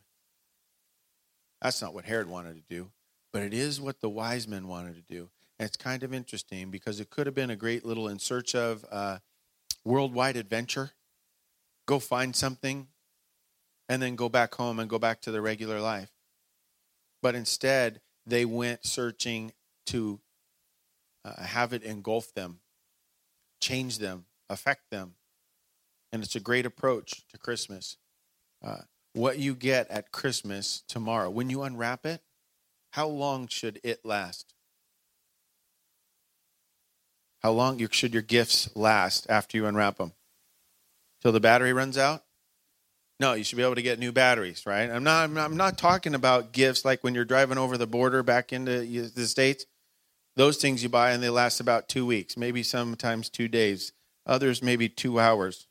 That's 1.62 1.80
not 1.80 1.94
what 1.94 2.04
Herod 2.04 2.28
wanted 2.28 2.56
to 2.56 2.62
do, 2.68 2.90
but 3.32 3.42
it 3.42 3.54
is 3.54 3.80
what 3.80 4.00
the 4.00 4.08
wise 4.08 4.48
men 4.48 4.68
wanted 4.68 4.94
to 4.94 5.02
do. 5.02 5.30
And 5.58 5.66
it's 5.66 5.76
kind 5.76 6.02
of 6.02 6.14
interesting 6.14 6.70
because 6.70 7.00
it 7.00 7.10
could 7.10 7.26
have 7.26 7.34
been 7.34 7.50
a 7.50 7.56
great 7.56 7.84
little 7.84 8.08
in 8.08 8.18
search 8.18 8.54
of 8.54 8.84
uh, 8.90 9.18
worldwide 9.84 10.36
adventure. 10.36 10.92
Go 11.86 11.98
find 11.98 12.34
something 12.34 12.88
and 13.88 14.02
then 14.02 14.16
go 14.16 14.28
back 14.28 14.54
home 14.54 14.78
and 14.78 14.88
go 14.88 14.98
back 14.98 15.20
to 15.22 15.30
their 15.30 15.42
regular 15.42 15.80
life. 15.80 16.10
But 17.22 17.34
instead, 17.34 18.00
they 18.26 18.44
went 18.44 18.86
searching 18.86 19.52
to 19.86 20.20
uh, 21.24 21.42
have 21.42 21.72
it 21.72 21.82
engulf 21.82 22.32
them, 22.34 22.60
change 23.60 23.98
them, 23.98 24.26
affect 24.48 24.90
them. 24.90 25.14
And 26.12 26.22
it's 26.22 26.36
a 26.36 26.40
great 26.40 26.66
approach 26.66 27.26
to 27.28 27.38
Christmas. 27.38 27.96
Uh, 28.62 28.82
what 29.14 29.38
you 29.38 29.54
get 29.54 29.90
at 29.90 30.12
Christmas 30.12 30.84
tomorrow, 30.86 31.30
when 31.30 31.50
you 31.50 31.62
unwrap 31.62 32.06
it, 32.06 32.22
how 32.90 33.08
long 33.08 33.48
should 33.48 33.80
it 33.82 34.04
last? 34.04 34.54
How 37.40 37.52
long 37.52 37.86
should 37.90 38.12
your 38.12 38.22
gifts 38.22 38.74
last 38.74 39.26
after 39.28 39.56
you 39.56 39.66
unwrap 39.66 39.98
them? 39.98 40.12
Till 41.22 41.32
the 41.32 41.40
battery 41.40 41.72
runs 41.72 41.96
out? 41.98 42.24
No, 43.20 43.34
you 43.34 43.42
should 43.42 43.56
be 43.56 43.64
able 43.64 43.74
to 43.74 43.82
get 43.82 43.98
new 43.98 44.12
batteries, 44.12 44.64
right? 44.64 44.88
I'm 44.88 45.02
not. 45.02 45.36
I'm 45.36 45.56
not 45.56 45.76
talking 45.76 46.14
about 46.14 46.52
gifts 46.52 46.84
like 46.84 47.02
when 47.02 47.14
you're 47.14 47.24
driving 47.24 47.58
over 47.58 47.76
the 47.76 47.86
border 47.86 48.22
back 48.22 48.52
into 48.52 48.84
the 48.84 49.26
states. 49.26 49.66
Those 50.36 50.58
things 50.58 50.84
you 50.84 50.88
buy 50.88 51.10
and 51.10 51.22
they 51.22 51.30
last 51.30 51.58
about 51.58 51.88
two 51.88 52.06
weeks, 52.06 52.36
maybe 52.36 52.62
sometimes 52.62 53.28
two 53.28 53.48
days, 53.48 53.92
others 54.24 54.62
maybe 54.62 54.88
two 54.88 55.18
hours. 55.18 55.66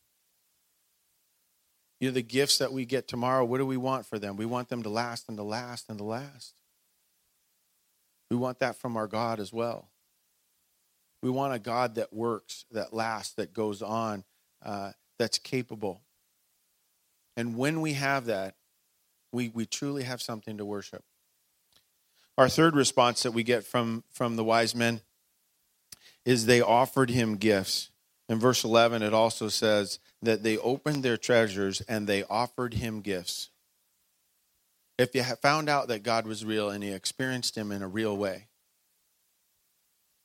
You 2.02 2.10
know, 2.10 2.14
the 2.14 2.22
gifts 2.22 2.58
that 2.58 2.74
we 2.74 2.86
get 2.86 3.08
tomorrow, 3.08 3.46
what 3.46 3.60
do 3.60 3.66
we 3.66 3.78
want 3.78 4.06
for 4.06 4.20
them? 4.20 4.36
We 4.36 4.46
want 4.46 4.68
them 4.68 4.84
to 4.84 4.90
last 4.90 5.30
and 5.30 5.38
to 5.38 5.44
last 5.44 5.86
and 5.88 5.98
to 6.00 6.04
last. 6.04 6.54
We 8.30 8.38
want 8.38 8.60
that 8.60 8.76
from 8.76 8.98
our 8.98 9.08
God 9.08 9.40
as 9.40 9.54
well. 9.54 9.90
We 11.22 11.30
want 11.30 11.54
a 11.54 11.60
God 11.60 11.96
that 11.96 12.14
works, 12.14 12.66
that 12.72 12.94
lasts, 12.94 13.34
that 13.36 13.54
goes 13.54 13.82
on, 13.82 14.24
uh, 14.64 14.92
that's 15.18 15.40
capable. 15.40 16.02
And 17.36 17.58
when 17.58 17.82
we 17.82 17.94
have 17.94 18.26
that, 18.26 18.56
we, 19.32 19.50
we 19.50 19.66
truly 19.66 20.04
have 20.04 20.22
something 20.22 20.58
to 20.58 20.66
worship. 20.66 21.04
Our 22.38 22.50
third 22.50 22.76
response 22.76 23.24
that 23.24 23.32
we 23.32 23.44
get 23.44 23.64
from, 23.64 24.04
from 24.12 24.36
the 24.36 24.44
wise 24.44 24.76
men 24.76 25.02
is 26.26 26.46
they 26.46 26.62
offered 26.62 27.10
him 27.10 27.38
gifts. 27.38 27.90
In 28.30 28.40
verse 28.40 28.64
11, 28.64 29.02
it 29.02 29.14
also 29.14 29.48
says 29.48 30.00
that 30.22 30.44
they 30.44 30.58
opened 30.58 31.02
their 31.02 31.18
treasures 31.18 31.82
and 31.82 32.06
they 32.06 32.24
offered 32.26 32.76
him 32.76 33.02
gifts. 33.02 33.50
If 34.98 35.14
you 35.14 35.24
found 35.24 35.70
out 35.70 35.88
that 35.90 36.04
God 36.04 36.26
was 36.26 36.44
real 36.44 36.70
and 36.70 36.84
you 36.84 36.94
experienced 36.94 37.58
him 37.58 37.72
in 37.72 37.82
a 37.82 37.88
real 37.88 38.18
way, 38.18 38.48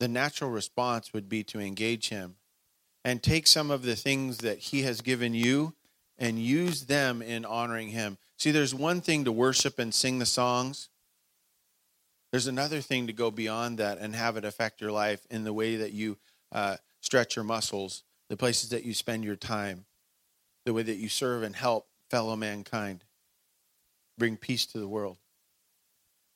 the 0.01 0.09
natural 0.09 0.51
response 0.51 1.13
would 1.13 1.29
be 1.29 1.45
to 1.45 1.61
engage 1.61 2.09
him 2.09 2.37
and 3.05 3.23
take 3.23 3.47
some 3.47 3.71
of 3.71 3.83
the 3.83 3.97
things 3.97 4.39
that 4.39 4.59
he 4.59 4.83
has 4.83 5.01
given 5.01 5.35
you 5.35 5.75
and 6.19 6.39
use 6.39 6.87
them 6.87 7.21
in 7.21 7.45
honoring 7.45 7.89
him. 7.89 8.19
See, 8.39 8.51
there's 8.51 8.75
one 8.75 9.01
thing 9.01 9.25
to 9.25 9.33
worship 9.33 9.79
and 9.79 9.93
sing 9.93 10.19
the 10.19 10.27
songs, 10.27 10.89
there's 12.33 12.47
another 12.47 12.81
thing 12.81 13.07
to 13.07 13.13
go 13.13 13.31
beyond 13.31 13.79
that 13.79 13.99
and 13.99 14.17
have 14.17 14.39
it 14.39 14.45
affect 14.45 14.81
your 14.81 14.91
life 14.91 15.27
in 15.31 15.45
the 15.45 15.53
way 15.53 15.77
that 15.77 15.93
you 15.93 16.17
uh, 16.51 16.79
stretch 17.01 17.37
your 17.37 17.45
muscles, 17.45 18.05
the 18.31 18.39
places 18.39 18.71
that 18.71 18.85
you 18.85 18.95
spend 18.95 19.23
your 19.23 19.37
time, 19.37 19.85
the 20.65 20.73
way 20.73 20.83
that 20.83 20.97
you 20.97 21.11
serve 21.11 21.43
and 21.43 21.55
help 21.55 21.89
fellow 22.11 22.35
mankind, 22.35 23.05
bring 24.19 24.37
peace 24.37 24.67
to 24.67 24.79
the 24.79 24.89
world. 24.89 25.19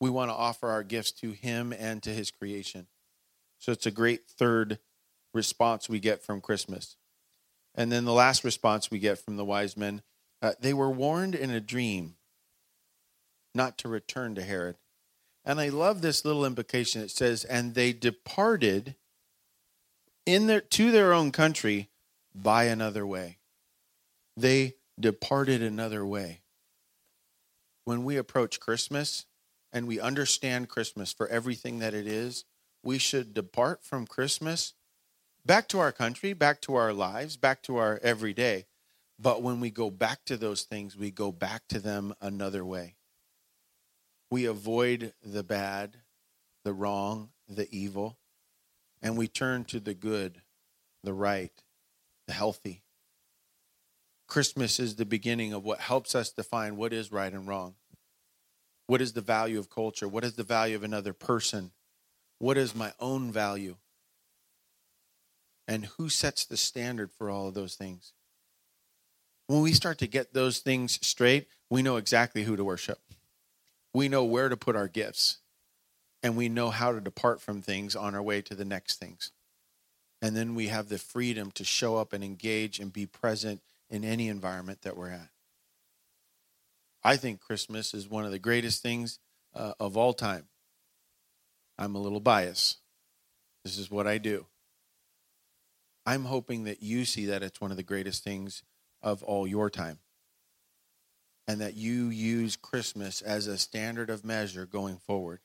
We 0.00 0.10
want 0.10 0.30
to 0.30 0.34
offer 0.34 0.68
our 0.68 0.82
gifts 0.82 1.12
to 1.12 1.32
Him 1.32 1.72
and 1.72 2.02
to 2.02 2.10
His 2.10 2.30
creation. 2.30 2.86
So 3.58 3.72
it's 3.72 3.86
a 3.86 3.90
great 3.90 4.28
third 4.28 4.78
response 5.32 5.88
we 5.88 6.00
get 6.00 6.22
from 6.22 6.40
Christmas. 6.40 6.96
And 7.74 7.90
then 7.92 8.04
the 8.04 8.12
last 8.12 8.44
response 8.44 8.90
we 8.90 8.98
get 8.98 9.18
from 9.18 9.36
the 9.36 9.44
wise 9.44 9.76
men 9.76 10.02
uh, 10.42 10.52
they 10.60 10.74
were 10.74 10.90
warned 10.90 11.34
in 11.34 11.50
a 11.50 11.60
dream 11.60 12.16
not 13.54 13.78
to 13.78 13.88
return 13.88 14.34
to 14.34 14.42
Herod. 14.42 14.76
And 15.44 15.60
I 15.60 15.68
love 15.68 16.02
this 16.02 16.24
little 16.24 16.44
implication. 16.44 17.02
It 17.02 17.10
says, 17.10 17.44
and 17.44 17.74
they 17.74 17.92
departed 17.92 18.96
in 20.26 20.46
their 20.46 20.60
to 20.60 20.90
their 20.90 21.12
own 21.12 21.30
country 21.32 21.88
by 22.34 22.64
another 22.64 23.06
way. 23.06 23.38
They 24.36 24.74
departed 24.98 25.62
another 25.62 26.04
way. 26.04 26.42
When 27.86 28.02
we 28.02 28.16
approach 28.16 28.58
Christmas 28.58 29.26
and 29.72 29.86
we 29.86 30.00
understand 30.00 30.68
Christmas 30.68 31.12
for 31.12 31.28
everything 31.28 31.78
that 31.78 31.94
it 31.94 32.04
is, 32.04 32.44
we 32.82 32.98
should 32.98 33.32
depart 33.32 33.84
from 33.84 34.08
Christmas 34.08 34.74
back 35.44 35.68
to 35.68 35.78
our 35.78 35.92
country, 35.92 36.32
back 36.32 36.60
to 36.62 36.74
our 36.74 36.92
lives, 36.92 37.36
back 37.36 37.62
to 37.62 37.76
our 37.76 38.00
everyday. 38.02 38.66
But 39.20 39.40
when 39.40 39.60
we 39.60 39.70
go 39.70 39.88
back 39.88 40.24
to 40.24 40.36
those 40.36 40.64
things, 40.64 40.96
we 40.96 41.12
go 41.12 41.30
back 41.30 41.68
to 41.68 41.78
them 41.78 42.12
another 42.20 42.64
way. 42.64 42.96
We 44.32 44.46
avoid 44.46 45.14
the 45.22 45.44
bad, 45.44 45.98
the 46.64 46.72
wrong, 46.72 47.28
the 47.48 47.68
evil, 47.70 48.18
and 49.00 49.16
we 49.16 49.28
turn 49.28 49.64
to 49.66 49.78
the 49.78 49.94
good, 49.94 50.42
the 51.04 51.12
right, 51.12 51.52
the 52.26 52.32
healthy. 52.32 52.82
Christmas 54.26 54.80
is 54.80 54.96
the 54.96 55.04
beginning 55.04 55.52
of 55.52 55.64
what 55.64 55.80
helps 55.80 56.14
us 56.14 56.30
define 56.30 56.76
what 56.76 56.92
is 56.92 57.12
right 57.12 57.32
and 57.32 57.46
wrong. 57.46 57.74
What 58.86 59.00
is 59.00 59.12
the 59.12 59.20
value 59.20 59.58
of 59.58 59.70
culture? 59.70 60.08
What 60.08 60.24
is 60.24 60.34
the 60.34 60.42
value 60.42 60.76
of 60.76 60.82
another 60.82 61.12
person? 61.12 61.72
What 62.38 62.56
is 62.56 62.74
my 62.74 62.92
own 63.00 63.32
value? 63.32 63.76
And 65.68 65.86
who 65.96 66.08
sets 66.08 66.44
the 66.44 66.56
standard 66.56 67.10
for 67.10 67.30
all 67.30 67.48
of 67.48 67.54
those 67.54 67.74
things? 67.74 68.12
When 69.48 69.62
we 69.62 69.72
start 69.72 69.98
to 69.98 70.06
get 70.06 70.32
those 70.32 70.58
things 70.58 70.98
straight, 71.06 71.48
we 71.70 71.82
know 71.82 71.96
exactly 71.96 72.44
who 72.44 72.56
to 72.56 72.64
worship. 72.64 73.00
We 73.94 74.08
know 74.08 74.24
where 74.24 74.48
to 74.48 74.56
put 74.56 74.76
our 74.76 74.88
gifts. 74.88 75.38
And 76.22 76.36
we 76.36 76.48
know 76.48 76.70
how 76.70 76.92
to 76.92 77.00
depart 77.00 77.40
from 77.40 77.62
things 77.62 77.94
on 77.94 78.14
our 78.14 78.22
way 78.22 78.42
to 78.42 78.54
the 78.54 78.64
next 78.64 78.96
things. 78.96 79.30
And 80.20 80.36
then 80.36 80.54
we 80.54 80.68
have 80.68 80.88
the 80.88 80.98
freedom 80.98 81.50
to 81.52 81.64
show 81.64 81.96
up 81.96 82.12
and 82.12 82.24
engage 82.24 82.80
and 82.80 82.92
be 82.92 83.06
present 83.06 83.60
in 83.90 84.04
any 84.04 84.28
environment 84.28 84.82
that 84.82 84.96
we're 84.96 85.10
at. 85.10 85.28
I 87.02 87.16
think 87.16 87.40
Christmas 87.40 87.94
is 87.94 88.08
one 88.08 88.24
of 88.24 88.32
the 88.32 88.38
greatest 88.38 88.82
things 88.82 89.18
uh, 89.54 89.74
of 89.78 89.96
all 89.96 90.12
time. 90.12 90.48
I'm 91.78 91.94
a 91.94 92.00
little 92.00 92.20
biased. 92.20 92.78
This 93.64 93.78
is 93.78 93.90
what 93.90 94.06
I 94.06 94.18
do. 94.18 94.46
I'm 96.04 96.24
hoping 96.24 96.64
that 96.64 96.82
you 96.82 97.04
see 97.04 97.26
that 97.26 97.42
it's 97.42 97.60
one 97.60 97.70
of 97.70 97.76
the 97.76 97.82
greatest 97.82 98.24
things 98.24 98.62
of 99.02 99.22
all 99.22 99.46
your 99.46 99.70
time. 99.70 99.98
And 101.48 101.60
that 101.60 101.74
you 101.74 102.08
use 102.08 102.56
Christmas 102.56 103.22
as 103.22 103.46
a 103.46 103.58
standard 103.58 104.10
of 104.10 104.24
measure 104.24 104.66
going 104.66 104.96
forward. 104.96 105.40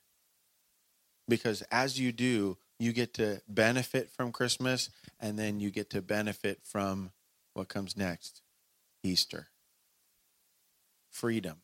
Because 1.27 1.61
as 1.71 1.99
you 1.99 2.11
do, 2.11 2.57
you 2.79 2.91
get 2.91 3.13
to 3.15 3.41
benefit 3.47 4.09
from 4.09 4.31
Christmas 4.31 4.89
and 5.19 5.37
then 5.37 5.59
you 5.59 5.69
get 5.69 5.91
to 5.91 6.01
benefit 6.01 6.59
from 6.63 7.11
what 7.53 7.67
comes 7.67 7.97
next 7.97 8.41
Easter. 9.03 9.47
Freedom 11.09 11.57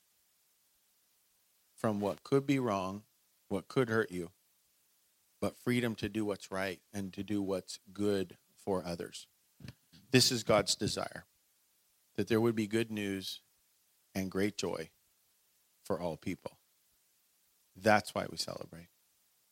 from 1.75 1.99
what 1.99 2.23
could 2.23 2.45
be 2.45 2.59
wrong, 2.59 3.03
what 3.47 3.67
could 3.67 3.89
hurt 3.89 4.11
you, 4.11 4.31
but 5.39 5.57
freedom 5.57 5.95
to 5.95 6.09
do 6.09 6.25
what's 6.25 6.51
right 6.51 6.79
and 6.93 7.13
to 7.13 7.23
do 7.23 7.41
what's 7.41 7.79
good 7.93 8.37
for 8.57 8.83
others. 8.85 9.27
This 10.11 10.31
is 10.31 10.43
God's 10.43 10.75
desire 10.75 11.25
that 12.15 12.27
there 12.27 12.41
would 12.41 12.55
be 12.55 12.67
good 12.67 12.91
news 12.91 13.41
and 14.15 14.31
great 14.31 14.57
joy 14.57 14.89
for 15.83 16.01
all 16.01 16.17
people. 16.17 16.57
That's 17.75 18.15
why 18.15 18.25
we 18.29 18.37
celebrate. 18.37 18.87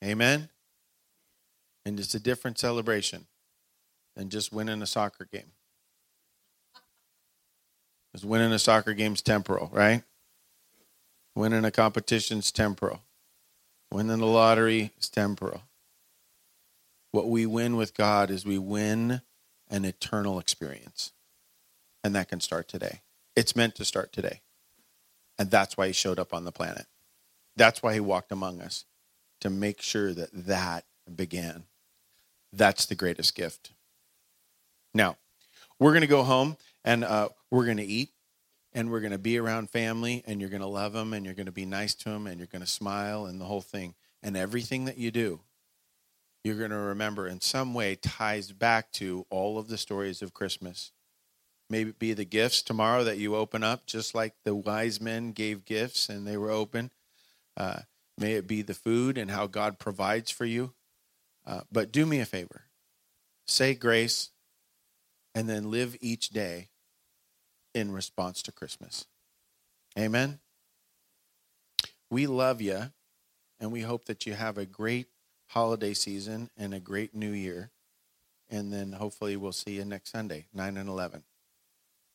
Amen? 0.04 0.50
And 1.86 2.00
it's 2.00 2.16
a 2.16 2.20
different 2.20 2.58
celebration 2.58 3.28
than 4.16 4.30
just 4.30 4.52
winning 4.52 4.82
a 4.82 4.88
soccer 4.88 5.28
game. 5.32 5.52
Because 8.16 8.26
winning 8.26 8.54
a 8.54 8.60
soccer 8.60 8.94
game's 8.94 9.22
temporal, 9.22 9.70
right? 9.74 10.02
Winning 11.36 11.66
a 11.66 11.72
competition's 11.72 12.50
temporal. 12.50 13.02
Winning 13.92 14.20
the 14.20 14.26
lottery 14.26 14.94
is 14.98 15.10
temporal. 15.10 15.64
What 17.12 17.28
we 17.28 17.46
win 17.46 17.76
with 17.76 17.94
God 17.94 18.30
is 18.30 18.46
we 18.46 18.58
win 18.58 19.20
an 19.70 19.84
eternal 19.84 20.40
experience. 20.40 21.12
And 22.06 22.16
that 22.16 22.30
can 22.30 22.40
start 22.40 22.70
today. 22.70 23.02
It's 23.36 23.54
meant 23.54 23.76
to 23.76 23.84
start 23.84 24.14
today. 24.14 24.40
And 25.38 25.52
that's 25.52 25.76
why 25.76 25.88
he 25.88 25.92
showed 25.92 26.18
up 26.18 26.34
on 26.34 26.46
the 26.46 26.54
planet. 26.54 26.86
That's 27.58 27.84
why 27.84 27.96
he 27.96 28.00
walked 28.00 28.32
among 28.32 28.62
us, 28.62 28.86
to 29.42 29.50
make 29.50 29.82
sure 29.82 30.14
that 30.14 30.30
that 30.32 30.86
began. 31.14 31.64
That's 32.54 32.86
the 32.86 32.96
greatest 32.96 33.36
gift. 33.36 33.74
Now, 34.94 35.18
we're 35.78 35.92
going 35.92 36.00
to 36.00 36.08
go 36.08 36.24
home 36.24 36.56
and 36.86 37.04
uh, 37.04 37.30
we're 37.50 37.66
going 37.66 37.78
to 37.78 37.84
eat 37.84 38.12
and 38.74 38.92
we're 38.92 39.00
going 39.02 39.12
to 39.12 39.18
be 39.18 39.38
around 39.38 39.70
family 39.70 40.24
and 40.28 40.40
you're 40.40 40.50
going 40.50 40.62
to 40.62 40.68
love 40.68 40.94
them 40.94 41.14
and 41.14 41.26
you're 41.26 41.34
going 41.34 41.48
to 41.48 41.52
be 41.52 41.66
nice 41.66 41.96
to 41.96 42.10
them 42.10 42.28
and 42.28 42.38
you're 42.38 42.48
going 42.48 42.62
to 42.62 42.68
smile 42.68 43.26
and 43.26 43.42
the 43.42 43.46
whole 43.46 43.62
thing. 43.62 43.96
And 44.22 44.38
everything 44.38 44.86
that 44.86 44.98
you 44.98 45.12
do, 45.12 45.42
you're 46.44 46.58
going 46.58 46.72
to 46.72 46.78
remember 46.78 47.28
in 47.28 47.42
some 47.42 47.74
way 47.74 47.96
ties 47.96 48.52
back 48.52 48.92
to 48.94 49.26
all 49.30 49.58
of 49.58 49.68
the 49.68 49.78
stories 49.78 50.22
of 50.22 50.34
Christmas. 50.34 50.92
Maybe 51.70 51.90
it 51.90 52.00
be 52.00 52.14
the 52.14 52.26
gifts 52.26 52.62
tomorrow 52.62 53.04
that 53.04 53.18
you 53.18 53.36
open 53.36 53.64
up, 53.64 53.88
just 53.88 54.14
like 54.14 54.36
the 54.44 54.54
wise 54.54 55.02
men 55.02 55.32
gave 55.32 55.66
gifts 55.66 56.08
and 56.08 56.28
they 56.28 56.38
were 56.38 56.52
open. 56.52 56.92
Uh, 57.58 57.80
may 58.18 58.34
it 58.34 58.48
be 58.48 58.62
the 58.62 58.76
food 58.76 59.18
and 59.18 59.32
how 59.32 59.48
God 59.48 59.80
provides 59.80 60.30
for 60.30 60.46
you. 60.46 60.74
Uh, 61.48 61.62
but 61.72 61.92
do 61.92 62.06
me 62.06 62.20
a 62.20 62.26
favor 62.26 62.62
say 63.48 63.76
grace 63.76 64.32
and 65.36 65.48
then 65.48 65.70
live 65.70 65.96
each 66.02 66.30
day 66.30 66.70
in 67.76 67.92
response 67.92 68.42
to 68.42 68.52
Christmas. 68.52 69.06
Amen. 70.00 70.40
We 72.10 72.26
love 72.26 72.62
you 72.62 72.92
and 73.60 73.72
we 73.72 73.82
hope 73.82 74.06
that 74.06 74.26
you 74.26 74.34
have 74.34 74.58
a 74.58 74.66
great 74.66 75.08
holiday 75.50 75.94
season 75.94 76.50
and 76.58 76.74
a 76.74 76.80
great 76.80 77.14
new 77.14 77.32
year. 77.32 77.70
And 78.50 78.72
then 78.72 78.94
hopefully 78.94 79.36
we'll 79.36 79.52
see 79.52 79.76
you 79.76 79.86
next 79.86 80.12
Sunday, 80.12 80.46
9 80.54 80.78
and 80.78 80.90
11. 80.90 81.24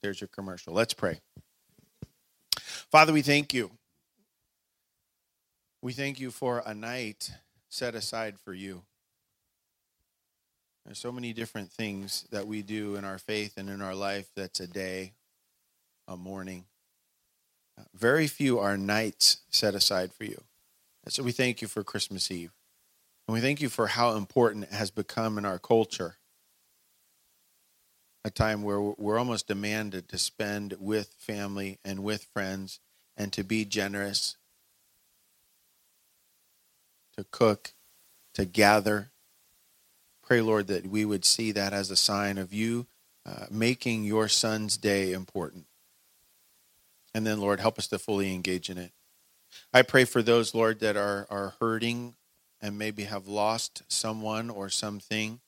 There's 0.02 0.20
your 0.20 0.28
commercial. 0.28 0.72
Let's 0.72 0.94
pray. 0.94 1.20
Father, 2.90 3.12
we 3.12 3.22
thank 3.22 3.52
you. 3.52 3.70
We 5.82 5.92
thank 5.92 6.20
you 6.20 6.30
for 6.30 6.62
a 6.64 6.74
night 6.74 7.30
set 7.68 7.94
aside 7.94 8.38
for 8.38 8.54
you. 8.54 8.82
There's 10.84 10.98
so 10.98 11.12
many 11.12 11.32
different 11.32 11.70
things 11.70 12.26
that 12.30 12.46
we 12.46 12.62
do 12.62 12.96
in 12.96 13.04
our 13.04 13.18
faith 13.18 13.54
and 13.56 13.68
in 13.68 13.82
our 13.82 13.94
life 13.94 14.30
that's 14.34 14.60
a 14.60 14.66
day, 14.66 15.12
a 16.10 16.16
morning. 16.16 16.64
Very 17.94 18.26
few 18.26 18.58
are 18.58 18.76
nights 18.76 19.38
set 19.48 19.74
aside 19.74 20.12
for 20.12 20.24
you. 20.24 20.42
And 21.04 21.14
so 21.14 21.22
we 21.22 21.32
thank 21.32 21.62
you 21.62 21.68
for 21.68 21.84
Christmas 21.84 22.30
Eve. 22.30 22.52
And 23.26 23.34
we 23.34 23.40
thank 23.40 23.60
you 23.60 23.68
for 23.68 23.86
how 23.86 24.16
important 24.16 24.64
it 24.64 24.72
has 24.72 24.90
become 24.90 25.38
in 25.38 25.44
our 25.44 25.60
culture. 25.60 26.16
A 28.24 28.30
time 28.30 28.62
where 28.62 28.80
we're 28.80 29.18
almost 29.18 29.46
demanded 29.46 30.08
to 30.08 30.18
spend 30.18 30.76
with 30.80 31.14
family 31.16 31.78
and 31.84 32.02
with 32.02 32.24
friends 32.24 32.80
and 33.16 33.32
to 33.32 33.44
be 33.44 33.64
generous, 33.64 34.36
to 37.16 37.24
cook, 37.30 37.72
to 38.34 38.44
gather. 38.44 39.10
Pray, 40.22 40.40
Lord, 40.40 40.66
that 40.66 40.86
we 40.86 41.04
would 41.04 41.24
see 41.24 41.52
that 41.52 41.72
as 41.72 41.90
a 41.90 41.96
sign 41.96 42.36
of 42.36 42.52
you 42.52 42.88
uh, 43.24 43.46
making 43.50 44.04
your 44.04 44.28
son's 44.28 44.76
day 44.76 45.12
important. 45.12 45.66
And 47.14 47.26
then, 47.26 47.40
Lord, 47.40 47.60
help 47.60 47.78
us 47.78 47.88
to 47.88 47.98
fully 47.98 48.34
engage 48.34 48.70
in 48.70 48.78
it. 48.78 48.92
I 49.72 49.82
pray 49.82 50.04
for 50.04 50.22
those, 50.22 50.54
Lord, 50.54 50.80
that 50.80 50.96
are, 50.96 51.26
are 51.30 51.54
hurting 51.60 52.14
and 52.60 52.78
maybe 52.78 53.04
have 53.04 53.26
lost 53.26 53.82
someone 53.88 54.50
or 54.50 54.68
something, 54.68 55.40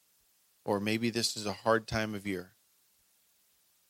or 0.65 0.81
maybe 0.81 1.11
this 1.11 1.37
is 1.37 1.47
a 1.47 1.53
hard 1.53 1.87
time 1.87 2.15
of 2.15 2.27
year. 2.27 2.53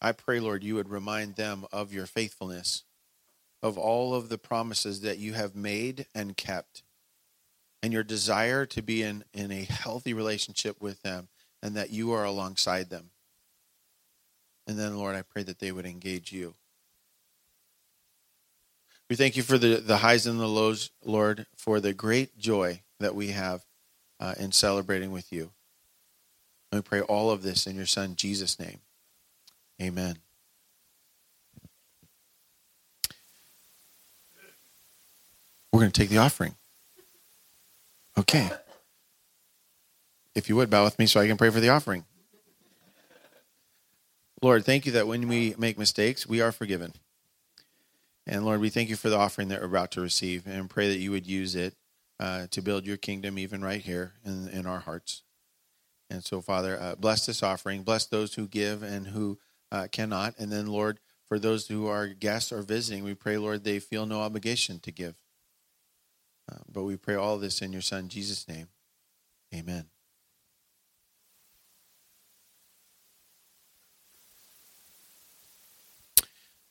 I 0.01 0.13
pray, 0.13 0.41
Lord, 0.41 0.65
you 0.65 0.75
would 0.75 0.91
remind 0.91 1.37
them 1.37 1.65
of 1.73 1.93
your 1.93 2.07
faithfulness, 2.07 2.83
of 3.63 3.79
all 3.79 4.15
of 4.15 4.29
the 4.29 4.39
promises 4.39 5.01
that 5.03 5.19
you 5.19 5.35
have 5.35 5.55
made 5.55 6.07
and 6.15 6.37
kept, 6.37 6.83
and 7.83 7.93
your 7.93 8.03
desire 8.03 8.67
to 8.67 8.83
be 8.83 9.03
in, 9.03 9.25
in 9.33 9.53
a 9.53 9.63
healthy 9.63 10.13
relationship 10.13 10.81
with 10.81 11.03
them, 11.03 11.29
and 11.63 11.77
that 11.77 11.91
you 11.91 12.11
are 12.13 12.25
alongside 12.25 12.91
them. 12.91 13.11
And 14.67 14.79
then, 14.79 14.97
Lord, 14.97 15.15
I 15.15 15.23
pray 15.23 15.45
that 15.45 15.61
they 15.61 15.71
would 15.71 15.87
engage 15.87 16.33
you. 16.33 16.55
We 19.13 19.17
thank 19.17 19.37
you 19.37 19.43
for 19.43 19.59
the, 19.59 19.77
the 19.77 19.99
highs 19.99 20.27
and 20.27 20.41
the 20.41 20.47
lows, 20.47 20.91
Lord, 21.05 21.45
for 21.55 21.81
the 21.81 21.93
great 21.93 22.39
joy 22.39 22.81
that 22.99 23.15
we 23.15 23.29
have 23.33 23.63
uh, 24.19 24.33
in 24.41 24.53
celebrating 24.53 25.13
with 25.13 25.31
you. 25.31 25.51
And 26.73 26.79
we 26.79 26.81
pray 26.81 27.03
all 27.03 27.31
of 27.31 27.43
this 27.43 27.67
in 27.67 27.77
your 27.77 27.85
Son, 27.85 28.17
Jesus' 28.17 28.59
name. 28.59 28.79
Amen. 29.83 30.17
We're 35.71 35.81
going 35.81 35.93
to 35.93 36.01
take 36.01 36.09
the 36.09 36.17
offering. 36.17 36.55
Okay. 38.17 38.49
If 40.35 40.49
you 40.49 40.57
would, 40.57 40.71
bow 40.71 40.85
with 40.85 40.99
me 40.99 41.05
so 41.05 41.21
I 41.21 41.27
can 41.27 41.37
pray 41.37 41.51
for 41.51 41.61
the 41.61 41.69
offering. 41.69 42.07
Lord, 44.41 44.65
thank 44.65 44.87
you 44.87 44.93
that 44.93 45.07
when 45.07 45.29
we 45.29 45.55
make 45.59 45.79
mistakes, 45.79 46.27
we 46.27 46.41
are 46.41 46.51
forgiven. 46.51 46.95
And 48.27 48.45
Lord, 48.45 48.61
we 48.61 48.71
thank 48.71 48.89
you 48.89 48.97
for 48.97 49.11
the 49.11 49.19
offering 49.19 49.49
that 49.49 49.61
we're 49.61 49.67
about 49.67 49.91
to 49.93 50.01
receive 50.01 50.47
and 50.47 50.71
pray 50.71 50.89
that 50.89 50.99
you 50.99 51.11
would 51.11 51.27
use 51.27 51.55
it 51.55 51.75
uh, 52.21 52.47
to 52.53 52.63
build 52.63 52.87
your 52.87 52.97
kingdom 52.97 53.39
even 53.39 53.63
right 53.65 53.81
here 53.81 54.15
in, 54.25 54.49
in 54.49 54.67
our 54.67 54.81
hearts. 54.81 55.23
And 56.09 56.23
so, 56.23 56.41
Father, 56.41 56.79
uh, 56.81 56.95
bless 56.95 57.27
this 57.27 57.43
offering. 57.43 57.83
Bless 57.83 58.07
those 58.07 58.35
who 58.35 58.47
give 58.47 58.83
and 58.83 59.09
who 59.09 59.39
uh, 59.73 59.89
cannot. 59.91 60.35
And 60.39 60.53
then, 60.53 60.67
Lord, 60.67 61.01
for 61.27 61.39
those 61.39 61.67
who 61.67 61.87
are 61.87 62.09
guests 62.09 62.53
or 62.53 62.63
visiting, 62.63 63.03
we 63.03 63.15
pray, 63.15 63.39
Lord, 63.39 63.65
they 63.65 63.79
feel 63.79 64.07
no 64.07 64.21
obligation 64.21 64.79
to 64.81 64.93
give. 64.93 65.17
Uh, 66.51 66.59
but 66.71 66.83
we 66.85 66.97
pray 66.97 67.15
all 67.15 67.39
this 67.39 67.63
in 67.63 67.73
your 67.73 67.83
Son, 67.83 68.09
Jesus' 68.09 68.47
name. 68.47 68.69
Amen. 69.55 69.92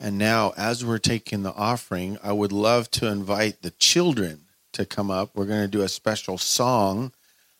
And 0.03 0.17
now, 0.17 0.51
as 0.57 0.83
we're 0.83 0.97
taking 0.97 1.43
the 1.43 1.53
offering, 1.53 2.17
I 2.23 2.31
would 2.31 2.51
love 2.51 2.89
to 2.91 3.05
invite 3.05 3.61
the 3.61 3.69
children 3.69 4.45
to 4.71 4.83
come 4.83 5.11
up. 5.11 5.29
We're 5.35 5.45
going 5.45 5.61
to 5.61 5.67
do 5.67 5.83
a 5.83 5.89
special 5.89 6.39
song 6.39 7.11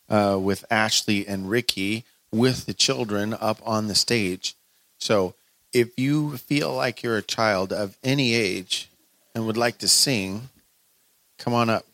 uh, 0.09 0.39
with 0.41 0.65
Ashley 0.71 1.27
and 1.27 1.51
Ricky 1.51 2.03
with 2.31 2.65
the 2.65 2.73
children 2.73 3.35
up 3.35 3.61
on 3.63 3.87
the 3.87 3.93
stage. 3.93 4.55
So, 4.97 5.35
if 5.71 5.97
you 5.99 6.37
feel 6.37 6.73
like 6.73 7.03
you're 7.03 7.17
a 7.17 7.21
child 7.21 7.71
of 7.71 7.95
any 8.03 8.33
age 8.33 8.89
and 9.35 9.45
would 9.45 9.55
like 9.55 9.77
to 9.77 9.87
sing, 9.87 10.49
come 11.37 11.53
on 11.53 11.69
up. 11.69 11.85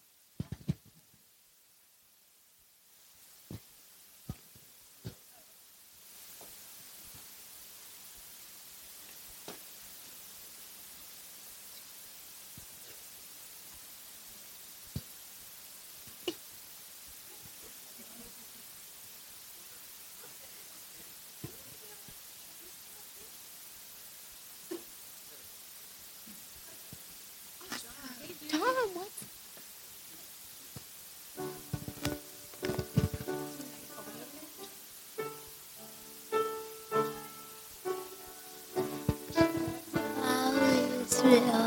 对 41.30 41.67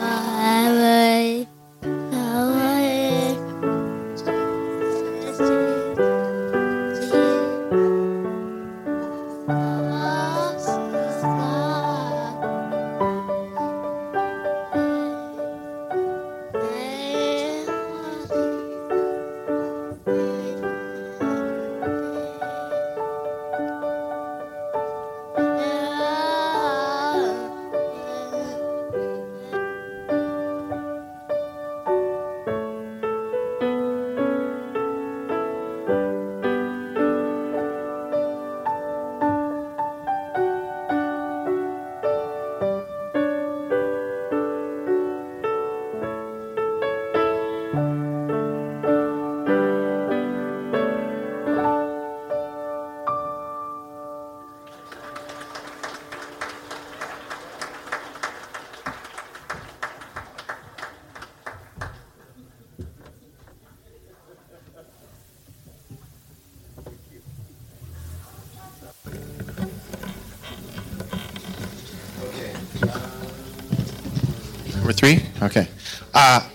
Number 74.91 74.99
three? 74.99 75.23
Okay. 75.41 75.69
Uh, 76.13 76.49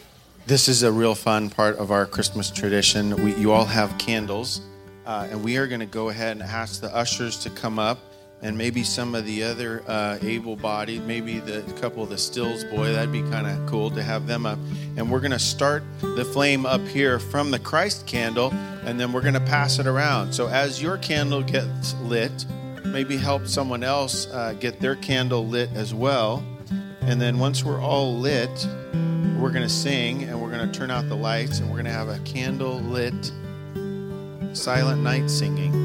this 0.46 0.68
is 0.68 0.84
a 0.84 0.92
real 0.92 1.16
fun 1.16 1.50
part 1.50 1.78
of 1.78 1.90
our 1.90 2.06
Christmas 2.06 2.52
tradition. 2.52 3.16
We, 3.24 3.34
you 3.36 3.54
all 3.54 3.64
have 3.64 3.98
candles, 3.98 4.60
uh, 5.06 5.30
and 5.32 5.42
we 5.42 5.56
are 5.56 5.68
going 5.68 5.80
to 5.80 5.86
go 5.86 6.10
ahead 6.10 6.34
and 6.34 6.42
ask 6.44 6.82
the 6.82 6.94
ushers 6.94 7.38
to 7.44 7.50
come 7.50 7.80
up, 7.80 7.98
and 8.42 8.58
maybe 8.58 8.84
some 8.84 9.16
of 9.16 9.26
the 9.26 9.42
other 9.42 9.84
uh, 9.88 10.18
able-bodied, 10.22 11.08
maybe 11.08 11.40
the 11.40 11.62
couple 11.80 12.04
of 12.04 12.10
the 12.10 12.18
stills 12.18 12.66
boy. 12.66 12.92
That'd 12.92 13.14
be 13.14 13.22
kind 13.22 13.48
of 13.48 13.70
cool 13.70 13.90
to 13.92 14.04
have 14.04 14.28
them 14.28 14.46
up. 14.46 14.60
And 14.98 15.10
we're 15.10 15.22
going 15.22 15.32
to 15.32 15.40
start 15.40 15.84
the 16.02 16.26
flame 16.26 16.66
up 16.66 16.86
here 16.88 17.20
from 17.20 17.52
the 17.52 17.60
Christ 17.60 18.06
candle, 18.06 18.52
and 18.84 19.00
then 19.00 19.14
we're 19.14 19.22
going 19.22 19.36
to 19.36 19.40
pass 19.40 19.80
it 19.80 19.88
around. 19.88 20.34
So 20.34 20.48
as 20.48 20.82
your 20.82 20.98
candle 20.98 21.42
gets 21.42 21.94
lit, 22.02 22.46
maybe 22.84 23.16
help 23.16 23.48
someone 23.48 23.82
else 23.82 24.28
uh, 24.28 24.56
get 24.60 24.82
their 24.82 24.98
candle 24.98 25.48
lit 25.48 25.70
as 25.74 25.94
well. 25.94 26.44
And 27.08 27.22
then 27.22 27.38
once 27.38 27.64
we're 27.64 27.80
all 27.80 28.18
lit, 28.18 28.68
we're 29.38 29.52
going 29.52 29.62
to 29.62 29.70
sing 29.70 30.24
and 30.24 30.42
we're 30.42 30.50
going 30.50 30.70
to 30.70 30.78
turn 30.78 30.90
out 30.90 31.08
the 31.08 31.16
lights 31.16 31.60
and 31.60 31.70
we're 31.70 31.76
going 31.76 31.86
to 31.86 31.92
have 31.92 32.10
a 32.10 32.18
candle 32.26 32.80
lit 32.80 33.32
silent 34.54 35.04
night 35.04 35.30
singing. 35.30 35.85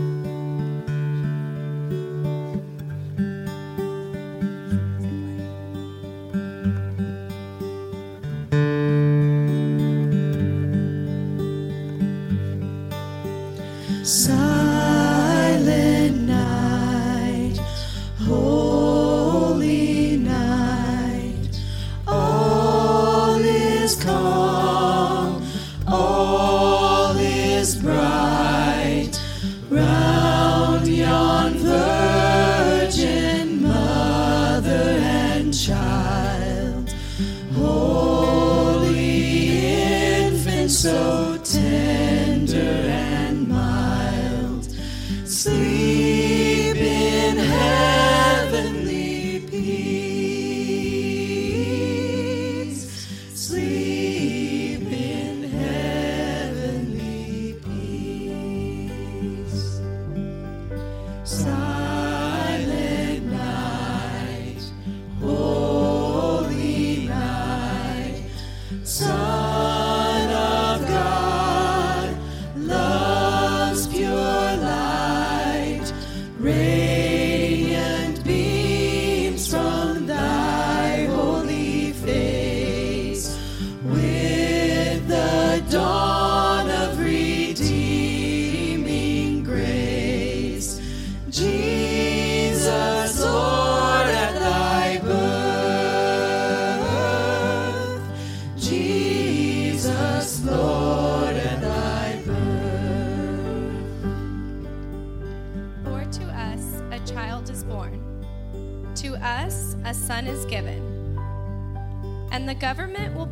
Holy 68.98 69.19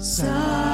Silent 0.00 0.69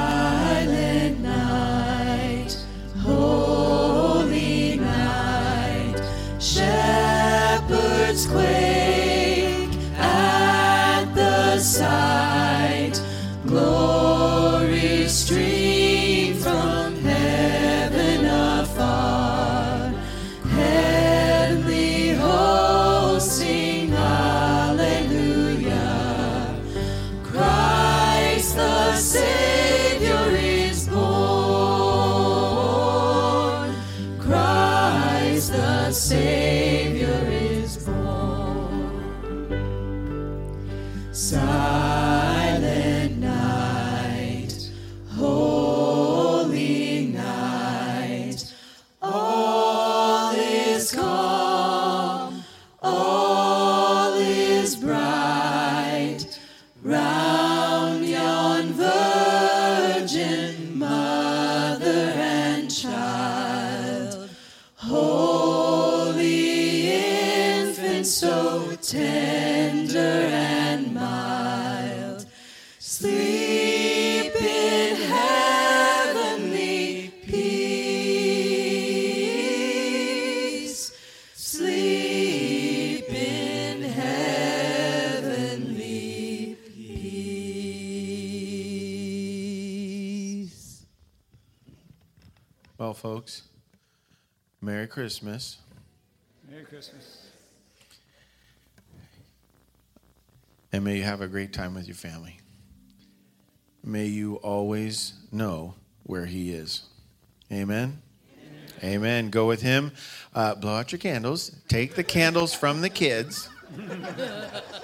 folks, 93.17 93.41
Merry 94.61 94.85
Christmas. 94.85 95.57
Merry 96.47 96.63
Christmas. 96.63 97.31
And 100.71 100.83
may 100.83 100.97
you 100.97 101.03
have 101.03 101.21
a 101.21 101.27
great 101.27 101.51
time 101.51 101.73
with 101.73 101.87
your 101.87 101.95
family. 101.95 102.39
May 103.83 104.05
you 104.05 104.35
always 104.35 105.13
know 105.31 105.73
where 106.03 106.27
He 106.27 106.53
is. 106.53 106.83
Amen. 107.51 108.03
Amen. 108.83 109.31
Go 109.31 109.47
with 109.47 109.63
Him. 109.63 109.93
Uh, 110.35 110.53
blow 110.53 110.75
out 110.75 110.91
your 110.91 110.99
candles. 110.99 111.49
Take 111.67 111.95
the 111.95 112.03
candles 112.03 112.53
from 112.53 112.81
the 112.81 112.89
kids. 112.89 113.49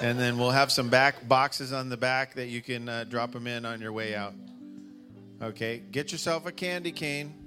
and 0.01 0.17
then 0.17 0.39
we'll 0.39 0.49
have 0.49 0.71
some 0.71 0.89
back 0.89 1.27
boxes 1.27 1.71
on 1.71 1.87
the 1.87 1.97
back 1.97 2.33
that 2.33 2.47
you 2.47 2.63
can 2.63 2.89
uh, 2.89 3.03
drop 3.03 3.31
them 3.31 3.45
in 3.45 3.63
on 3.63 3.79
your 3.79 3.91
way 3.91 4.15
out. 4.15 4.33
Okay. 5.39 5.83
Get 5.91 6.11
yourself 6.11 6.47
a 6.47 6.51
candy 6.51 6.91
cane. 6.91 7.42